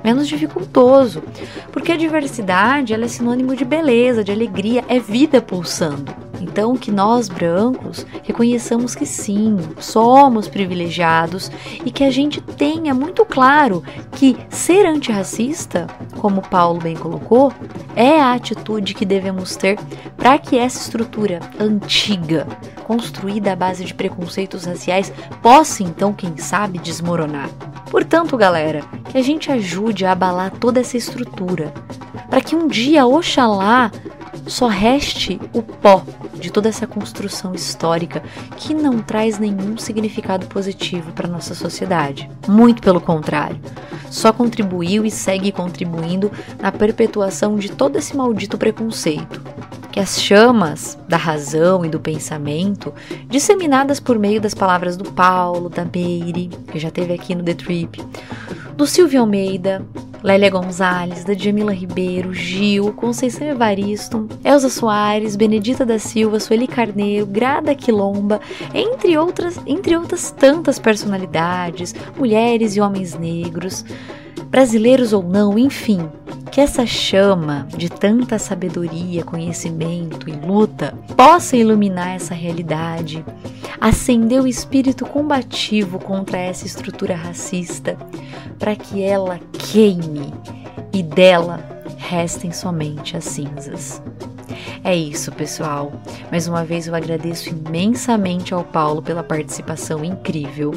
menos 0.03 0.27
dificultoso, 0.27 1.23
porque 1.71 1.93
a 1.93 1.97
diversidade 1.97 2.93
ela 2.93 3.05
é 3.05 3.07
sinônimo 3.07 3.55
de 3.55 3.63
beleza, 3.63 4.23
de 4.23 4.31
alegria, 4.31 4.83
é 4.89 4.99
vida 4.99 5.41
pulsando. 5.41 6.13
Então, 6.43 6.75
que 6.75 6.91
nós 6.91 7.29
brancos 7.29 8.05
reconheçamos 8.21 8.93
que 8.93 9.05
sim, 9.05 9.57
somos 9.79 10.47
privilegiados 10.47 11.49
e 11.85 11.89
que 11.89 12.03
a 12.03 12.11
gente 12.11 12.41
tenha 12.41 12.93
muito 12.93 13.23
claro 13.25 13.81
que 14.11 14.35
ser 14.49 14.85
antirracista, 14.85 15.87
como 16.17 16.41
Paulo 16.41 16.79
bem 16.81 16.95
colocou, 16.95 17.51
é 17.95 18.19
a 18.19 18.33
atitude 18.33 18.93
que 18.93 19.05
devemos 19.05 19.55
ter 19.55 19.79
para 20.17 20.37
que 20.37 20.57
essa 20.57 20.81
estrutura 20.81 21.39
antiga, 21.57 22.45
construída 22.83 23.53
à 23.53 23.55
base 23.55 23.85
de 23.85 23.93
preconceitos 23.93 24.65
raciais, 24.65 25.13
possa 25.41 25.81
então, 25.81 26.11
quem 26.11 26.35
sabe, 26.35 26.77
desmoronar. 26.77 27.49
Portanto, 27.89 28.35
galera, 28.35 28.81
que 29.09 29.17
a 29.17 29.21
gente 29.21 29.49
ajude 29.49 30.05
a 30.05 30.11
abalar 30.11 30.51
toda 30.51 30.81
essa 30.81 30.97
estrutura, 30.97 31.73
para 32.29 32.41
que 32.41 32.55
um 32.55 32.67
dia, 32.67 33.05
oxalá, 33.05 33.91
só 34.47 34.67
reste 34.67 35.39
o 35.53 35.61
pó 35.61 36.03
de 36.35 36.51
toda 36.51 36.69
essa 36.69 36.85
construção 36.85 37.53
histórica 37.53 38.21
que 38.57 38.73
não 38.73 38.99
traz 38.99 39.39
nenhum 39.39 39.77
significado 39.77 40.45
positivo 40.47 41.11
para 41.13 41.27
nossa 41.27 41.55
sociedade. 41.55 42.29
Muito 42.47 42.81
pelo 42.81 42.99
contrário, 42.99 43.59
só 44.09 44.31
contribuiu 44.31 45.05
e 45.05 45.11
segue 45.11 45.51
contribuindo 45.51 46.31
na 46.59 46.71
perpetuação 46.71 47.55
de 47.55 47.71
todo 47.71 47.97
esse 47.97 48.15
maldito 48.15 48.57
preconceito. 48.57 49.41
Que 49.91 49.99
as 49.99 50.19
chamas 50.19 50.97
da 51.07 51.17
razão 51.17 51.85
e 51.85 51.89
do 51.89 51.99
pensamento, 51.99 52.91
disseminadas 53.27 53.99
por 53.99 54.17
meio 54.17 54.41
das 54.41 54.55
palavras 54.55 54.97
do 54.97 55.11
Paulo, 55.11 55.69
da 55.69 55.85
Meire, 55.85 56.49
que 56.71 56.79
já 56.79 56.89
teve 56.89 57.13
aqui 57.13 57.35
no 57.35 57.43
The 57.43 57.53
Trip, 57.53 58.03
do 58.75 58.87
Silvio 58.87 59.21
Almeida, 59.21 59.85
Lélia 60.23 60.49
Gonzalez, 60.49 61.25
da 61.25 61.33
Djamila 61.33 61.73
Ribeiro, 61.73 62.33
Gil, 62.33 62.93
Conceição 62.93 63.45
Evaristo, 63.45 64.25
Elza 64.41 64.69
Soares, 64.69 65.35
Benedita 65.35 65.85
da 65.85 65.99
Silva, 65.99 66.39
Sueli 66.39 66.65
Carneiro, 66.65 67.25
Grada 67.25 67.75
Quilomba, 67.75 68.39
entre 68.73 69.17
outras, 69.17 69.59
entre 69.67 69.97
outras 69.97 70.31
tantas 70.31 70.79
personalidades, 70.79 71.93
mulheres 72.17 72.77
e 72.77 72.81
homens 72.81 73.15
negros, 73.15 73.83
brasileiros 74.53 75.13
ou 75.13 75.23
não, 75.23 75.57
enfim, 75.57 76.07
que 76.51 76.61
essa 76.61 76.85
chama 76.85 77.67
de 77.75 77.89
tanta 77.89 78.37
sabedoria, 78.37 79.23
conhecimento 79.23 80.29
e 80.29 80.33
luta 80.33 80.93
possa 81.17 81.57
iluminar 81.57 82.09
essa 82.09 82.35
realidade, 82.35 83.25
acender 83.81 84.39
o 84.39 84.45
espírito 84.45 85.07
combativo 85.07 85.97
contra 85.97 86.37
essa 86.37 86.67
estrutura 86.67 87.15
racista, 87.15 87.97
para 88.59 88.75
que 88.75 89.01
ela 89.01 89.39
queime 89.53 90.31
e 90.93 91.01
dela 91.01 91.59
restem 91.97 92.51
somente 92.51 93.17
as 93.17 93.23
cinzas. 93.23 94.03
É 94.83 94.95
isso, 94.95 95.31
pessoal. 95.31 95.91
Mais 96.29 96.47
uma 96.47 96.63
vez 96.63 96.87
eu 96.87 96.95
agradeço 96.95 97.49
imensamente 97.49 98.53
ao 98.53 98.63
Paulo 98.63 99.01
pela 99.01 99.23
participação 99.23 100.03
incrível. 100.03 100.73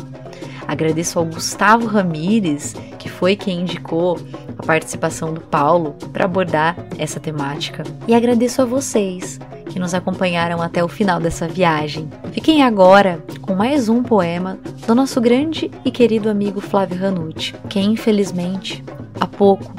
Agradeço 0.67 1.19
ao 1.19 1.25
Gustavo 1.25 1.87
Ramires, 1.87 2.75
que 2.99 3.09
foi 3.09 3.37
quem 3.37 3.61
indicou 3.61 4.19
a 4.59 4.63
participação 4.67 5.33
do 5.33 5.41
Paulo 5.41 5.95
para 6.13 6.25
abordar 6.25 6.77
essa 6.99 7.21
temática. 7.21 7.85
E 8.09 8.15
agradeço 8.15 8.63
a 8.63 8.65
vocês 8.65 9.39
que 9.77 9.79
nos 9.79 9.95
acompanharam 9.95 10.63
até 10.63 10.83
o 10.83 10.89
final 10.89 11.21
dessa 11.21 11.47
viagem. 11.47 12.09
Fiquem 12.33 12.63
agora 12.63 13.23
com 13.43 13.55
mais 13.55 13.89
um 13.89 14.03
poema 14.03 14.59
do 14.87 14.95
nosso 14.95 15.21
grande 15.21 15.71
e 15.85 15.91
querido 15.91 16.31
amigo 16.31 16.61
Flávio 16.61 16.99
Ranucci, 16.99 17.55
que 17.69 17.79
infelizmente 17.79 18.83
há 19.21 19.27
pouco 19.27 19.73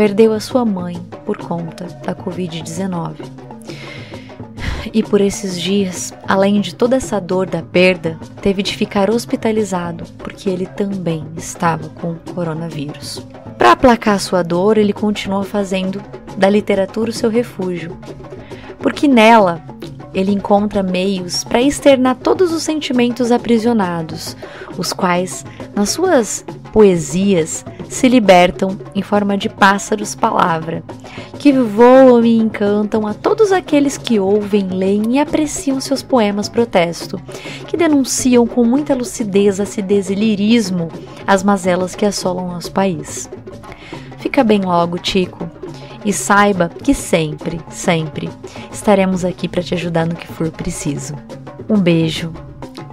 perdeu 0.00 0.32
a 0.32 0.40
sua 0.40 0.64
mãe 0.64 0.96
por 1.26 1.36
conta 1.36 1.84
da 2.02 2.14
Covid-19. 2.14 3.16
E 4.94 5.02
por 5.02 5.20
esses 5.20 5.60
dias, 5.60 6.14
além 6.26 6.62
de 6.62 6.74
toda 6.74 6.96
essa 6.96 7.20
dor 7.20 7.46
da 7.46 7.60
perda, 7.60 8.18
teve 8.40 8.62
de 8.62 8.74
ficar 8.74 9.10
hospitalizado 9.10 10.04
porque 10.16 10.48
ele 10.48 10.64
também 10.64 11.26
estava 11.36 11.90
com 11.90 12.14
coronavírus. 12.34 13.22
Para 13.58 13.72
aplacar 13.72 14.18
sua 14.18 14.42
dor, 14.42 14.78
ele 14.78 14.94
continua 14.94 15.44
fazendo 15.44 16.02
da 16.34 16.48
literatura 16.48 17.10
o 17.10 17.12
seu 17.12 17.28
refúgio, 17.28 17.94
porque 18.78 19.06
nela 19.06 19.62
ele 20.14 20.32
encontra 20.32 20.82
meios 20.82 21.44
para 21.44 21.60
externar 21.60 22.16
todos 22.16 22.54
os 22.54 22.62
sentimentos 22.62 23.30
aprisionados, 23.30 24.34
os 24.78 24.94
quais, 24.94 25.44
nas 25.74 25.90
suas 25.90 26.42
poesias, 26.72 27.64
se 27.88 28.08
libertam 28.08 28.78
em 28.94 29.02
forma 29.02 29.36
de 29.36 29.48
pássaros 29.48 30.14
palavra, 30.14 30.82
que 31.38 31.52
voam 31.52 32.24
e 32.24 32.36
encantam 32.36 33.06
a 33.06 33.14
todos 33.14 33.52
aqueles 33.52 33.96
que 33.96 34.20
ouvem, 34.20 34.68
leem 34.68 35.16
e 35.16 35.18
apreciam 35.18 35.80
seus 35.80 36.02
poemas 36.02 36.48
protesto, 36.48 37.20
que 37.66 37.76
denunciam 37.76 38.46
com 38.46 38.64
muita 38.64 38.94
lucidez, 38.94 39.60
acidez 39.60 40.10
e 40.10 40.14
lirismo 40.14 40.88
as 41.26 41.42
mazelas 41.42 41.94
que 41.94 42.06
assolam 42.06 42.48
nosso 42.48 42.72
país. 42.72 43.28
Fica 44.18 44.44
bem 44.44 44.60
logo, 44.60 44.98
Tico, 44.98 45.48
e 46.04 46.12
saiba 46.12 46.68
que 46.68 46.94
sempre, 46.94 47.60
sempre 47.70 48.28
estaremos 48.70 49.24
aqui 49.24 49.48
para 49.48 49.62
te 49.62 49.74
ajudar 49.74 50.06
no 50.06 50.14
que 50.14 50.26
for 50.26 50.50
preciso. 50.50 51.14
Um 51.68 51.78
beijo, 51.78 52.32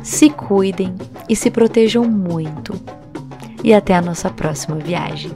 se 0.01 0.29
cuidem 0.29 0.95
e 1.29 1.35
se 1.35 1.51
protejam 1.51 2.05
muito 2.05 2.96
e 3.63 3.73
até 3.73 3.95
a 3.95 4.01
nossa 4.01 4.29
próxima 4.29 4.75
viagem. 4.77 5.31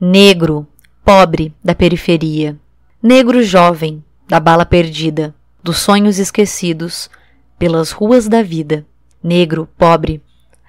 Negro, 0.00 0.66
pobre 1.04 1.54
da 1.64 1.74
periferia. 1.74 2.58
Negro 3.02 3.42
jovem, 3.42 4.04
da 4.28 4.38
bala 4.38 4.66
perdida, 4.66 5.34
dos 5.62 5.78
sonhos 5.78 6.18
esquecidos, 6.18 7.08
pelas 7.58 7.90
ruas 7.90 8.28
da 8.28 8.42
vida. 8.42 8.86
Negro, 9.22 9.68
pobre, 9.78 10.22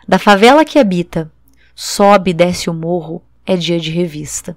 da 0.07 0.17
favela 0.17 0.63
que 0.63 0.79
habita. 0.79 1.31
Sobe 1.75 2.31
e 2.31 2.33
desce 2.33 2.69
o 2.69 2.73
morro, 2.73 3.21
é 3.45 3.57
dia 3.57 3.79
de 3.79 3.91
revista. 3.91 4.55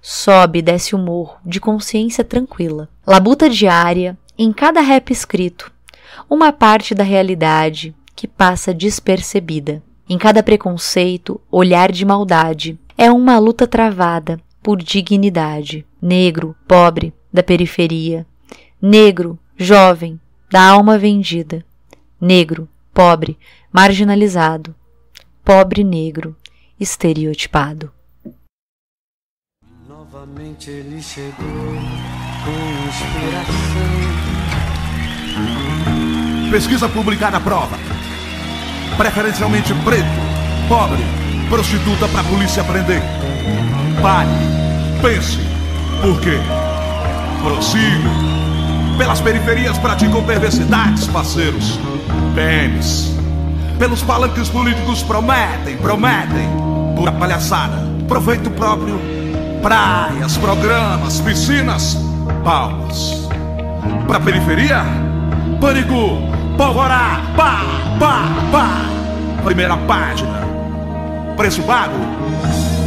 Sobe 0.00 0.60
e 0.60 0.62
desce 0.62 0.94
o 0.94 0.98
morro, 0.98 1.36
de 1.44 1.60
consciência 1.60 2.24
tranquila. 2.24 2.88
Labuta 3.06 3.48
diária, 3.48 4.16
em 4.38 4.52
cada 4.52 4.80
rap 4.80 5.10
escrito, 5.10 5.72
uma 6.28 6.52
parte 6.52 6.94
da 6.94 7.04
realidade 7.04 7.94
que 8.14 8.26
passa 8.26 8.72
despercebida. 8.72 9.82
Em 10.08 10.16
cada 10.16 10.42
preconceito, 10.42 11.40
olhar 11.50 11.90
de 11.90 12.04
maldade, 12.04 12.78
é 12.96 13.10
uma 13.10 13.38
luta 13.38 13.66
travada 13.66 14.40
por 14.62 14.78
dignidade. 14.78 15.86
Negro, 16.00 16.56
pobre, 16.66 17.12
da 17.32 17.42
periferia. 17.42 18.26
Negro, 18.80 19.38
jovem, 19.56 20.20
da 20.50 20.62
alma 20.62 20.96
vendida. 20.96 21.64
Negro, 22.20 22.68
pobre, 22.94 23.38
marginalizado. 23.72 24.74
Pobre 25.44 25.84
negro, 25.84 26.34
estereotipado. 26.80 27.92
Novamente 30.26 30.70
ele 30.70 31.00
chegou 31.00 31.32
com 31.38 32.88
inspiração. 32.88 33.52
Pesquisa 36.50 36.88
publicada 36.88 37.38
prova. 37.38 37.76
Preferencialmente 38.96 39.72
preto, 39.84 40.04
pobre, 40.68 41.04
prostituta 41.48 42.08
para 42.08 42.22
a 42.22 42.24
polícia 42.24 42.64
prender. 42.64 43.02
Pare, 44.02 44.28
pense, 45.00 45.38
por 46.02 46.20
quê? 46.20 46.38
Prossiga. 47.42 48.10
Pelas 48.98 49.20
periferias 49.20 49.78
praticam 49.78 50.24
perversidades, 50.24 51.06
parceiros. 51.06 51.78
PMs. 52.34 53.14
pelos 53.78 54.02
palanques 54.02 54.48
políticos 54.48 55.02
prometem, 55.02 55.76
prometem. 55.76 56.48
Pura 56.96 57.12
palhaçada, 57.12 57.86
proveito 58.08 58.50
próprio. 58.50 59.15
Praias, 59.66 60.38
programas, 60.38 61.20
piscinas, 61.20 61.98
palmas. 62.44 63.28
Pra 64.06 64.20
periferia, 64.20 64.84
pânico, 65.60 66.22
polvorá, 66.56 67.20
pá, 67.36 67.64
pá, 67.98 68.28
pá. 68.52 69.42
Primeira 69.42 69.76
página. 69.76 70.46
Preço 71.36 71.64
pago, 71.64 71.96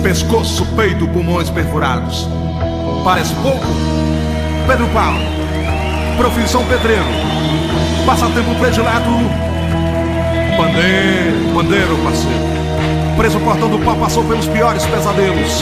pescoço, 0.02 0.66
peito, 0.78 1.06
pulmões 1.10 1.50
perfurados. 1.50 2.30
Parece 3.04 3.36
pouco? 3.36 3.66
Pedro 4.66 4.88
Paulo, 4.94 5.20
profissão 6.16 6.64
pedreiro, 6.64 7.04
passatempo 8.06 8.56
predileto, 8.56 9.10
pandeiro, 10.56 11.54
pandeiro, 11.54 11.98
parceiro. 12.06 12.99
Preso 13.20 13.38
portando 13.42 13.78
pau 13.80 13.98
passou 13.98 14.24
pelos 14.24 14.48
piores 14.48 14.86
pesadelos. 14.86 15.62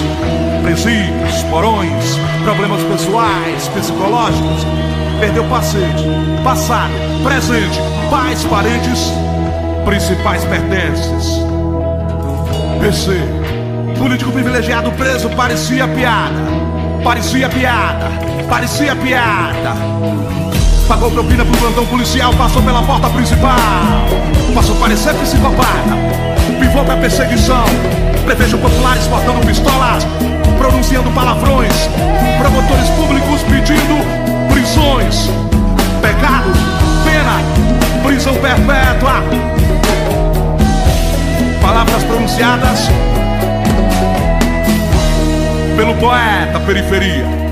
Presídios, 0.61 1.41
porões, 1.49 2.19
problemas 2.43 2.83
pessoais, 2.83 3.67
psicológicos. 3.69 4.63
Perdeu 5.19 5.43
paciente, 5.45 6.03
passado, 6.43 6.93
presente, 7.23 7.79
pais, 8.11 8.43
parentes, 8.43 9.11
principais 9.85 10.43
pertences. 10.45 11.41
PC, 12.79 13.17
político 13.97 14.31
privilegiado 14.31 14.91
preso 14.91 15.27
parecia 15.31 15.87
piada. 15.87 16.39
Parecia 17.03 17.49
piada, 17.49 18.11
parecia 18.47 18.95
piada. 18.95 19.73
Pagou 20.87 21.09
propina 21.09 21.43
pro 21.43 21.57
plantão 21.57 21.87
policial, 21.87 22.31
passou 22.35 22.61
pela 22.61 22.83
porta 22.83 23.09
principal. 23.09 23.57
Passou 24.53 24.75
parecer 24.75 25.15
psicopata. 25.15 26.27
Pivô 26.59 26.83
pra 26.83 26.97
perseguição. 26.97 27.65
Prevejo 28.25 28.57
populares 28.57 29.07
portando 29.07 29.45
pistolas, 29.45 30.05
pronunciando 30.57 31.09
palavrões. 31.11 31.73
Promotores 32.39 32.89
públicos 32.89 33.41
pedindo 33.43 33.95
prisões. 34.51 35.29
Pecado, 36.01 36.51
pena, 37.03 38.03
prisão 38.03 38.33
perpétua. 38.35 39.23
Palavras 41.61 42.03
pronunciadas 42.03 42.89
pelo 45.75 45.93
poeta 45.95 46.59
Periferia. 46.65 47.46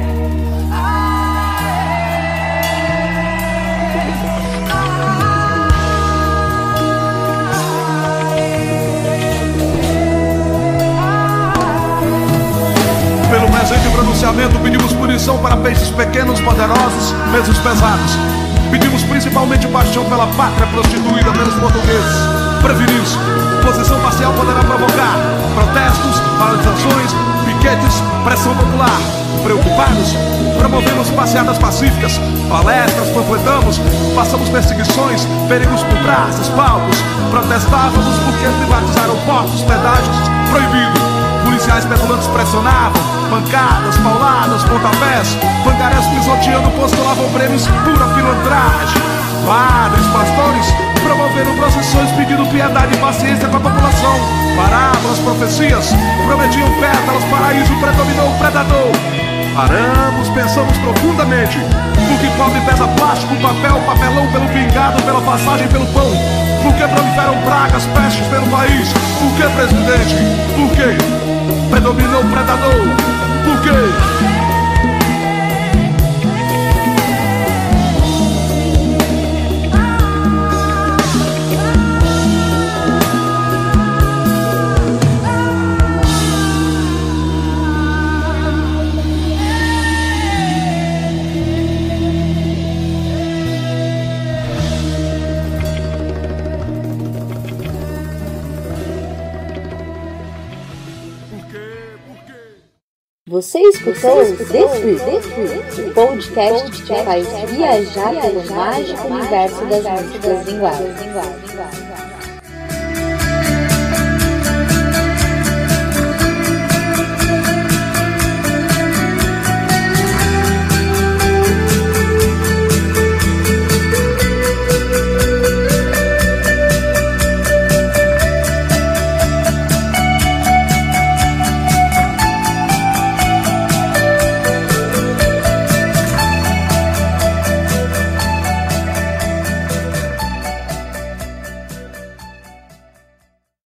Pedimos 14.66 14.92
punição 14.94 15.38
para 15.38 15.56
peixes 15.58 15.90
pequenos, 15.92 16.42
poderosos, 16.42 17.14
mesmos 17.32 17.58
pesados. 17.60 18.18
Pedimos 18.72 19.04
principalmente 19.04 19.68
paixão 19.68 20.04
pela 20.06 20.28
pátria 20.28 20.68
prostituída 20.68 21.32
pelos 21.32 21.54
portugueses. 21.56 22.18
Prevenir-se. 22.62 23.18
Posição 23.64 24.00
parcial 24.02 24.34
poderá 24.34 24.60
provocar 24.64 25.16
protestos, 25.56 26.20
paralisações, 26.38 27.12
piquetes, 27.46 28.02
pressão 28.24 28.56
popular. 28.56 29.00
Preocupados, 29.44 30.14
promovemos 30.58 31.10
passeadas 31.12 31.58
pacíficas, 31.58 32.20
palestras, 32.50 33.10
panfletamos, 33.10 33.80
passamos 34.16 34.50
perseguições, 34.50 35.28
perigos 35.48 35.84
por 35.84 35.98
praças, 36.00 36.50
palcos. 36.50 36.98
Protestávamos 37.30 38.18
porque 38.26 38.48
privatizaram 38.58 39.16
portos, 39.26 39.62
pedágios, 39.62 40.18
proibido. 40.50 41.15
Policiais 41.46 41.86
petulantes 41.86 42.28
pressionavam, 42.28 43.02
pancadas, 43.30 43.96
pauladas, 44.00 44.64
pontapés, 44.64 45.38
pangarés 45.64 46.06
pisoteando, 46.08 46.72
postulavam 46.72 47.32
prêmios, 47.32 47.68
pura 47.68 48.08
pilantragem. 48.16 49.02
Padres, 49.46 50.08
pastores, 50.08 50.66
promoveram 51.04 51.56
procissões 51.56 52.12
pedindo 52.14 52.50
piedade 52.50 52.96
e 52.96 52.98
paciência 52.98 53.48
com 53.48 53.58
a 53.58 53.60
população. 53.60 54.20
Parábolas, 54.58 55.20
profecias, 55.20 55.94
prometiam 56.26 56.68
pétalas, 56.80 57.24
paraíso 57.26 57.76
predominou 57.80 58.32
o 58.32 58.38
predador. 58.40 59.25
Paramos, 59.56 60.28
pensamos 60.32 60.78
profundamente. 60.80 61.58
Por 61.60 62.20
que 62.20 62.28
pobre 62.38 62.60
pesa 62.66 62.86
plástico, 62.90 63.34
papel, 63.38 63.80
papelão 63.86 64.30
pelo 64.30 64.50
pingado, 64.50 65.02
pela 65.04 65.22
passagem, 65.22 65.66
pelo 65.70 65.86
pão? 65.94 66.12
Por 66.62 66.74
que 66.74 66.86
proliferam 66.86 67.42
pragas, 67.46 67.86
pestes 67.86 68.28
pelo 68.28 68.48
país? 68.48 68.92
Por 69.18 69.32
que, 69.38 69.44
presidente? 69.56 70.16
Por 70.56 70.70
que? 70.76 71.70
Predominou 71.70 72.22
o 72.22 72.26
predador? 72.26 72.74
Por 73.46 73.62
quê? 73.62 74.35
Você 103.86 104.08
escutou 104.08 104.66
o 104.66 105.94
podcast 105.94 106.82
que 106.82 106.96
faz 107.04 107.28
viajar 107.52 108.20
pelo 108.20 108.44
mágico 108.52 109.08
universo 109.08 109.66
das 109.68 110.02
músicas 110.02 110.48
linguagens. 110.48 111.45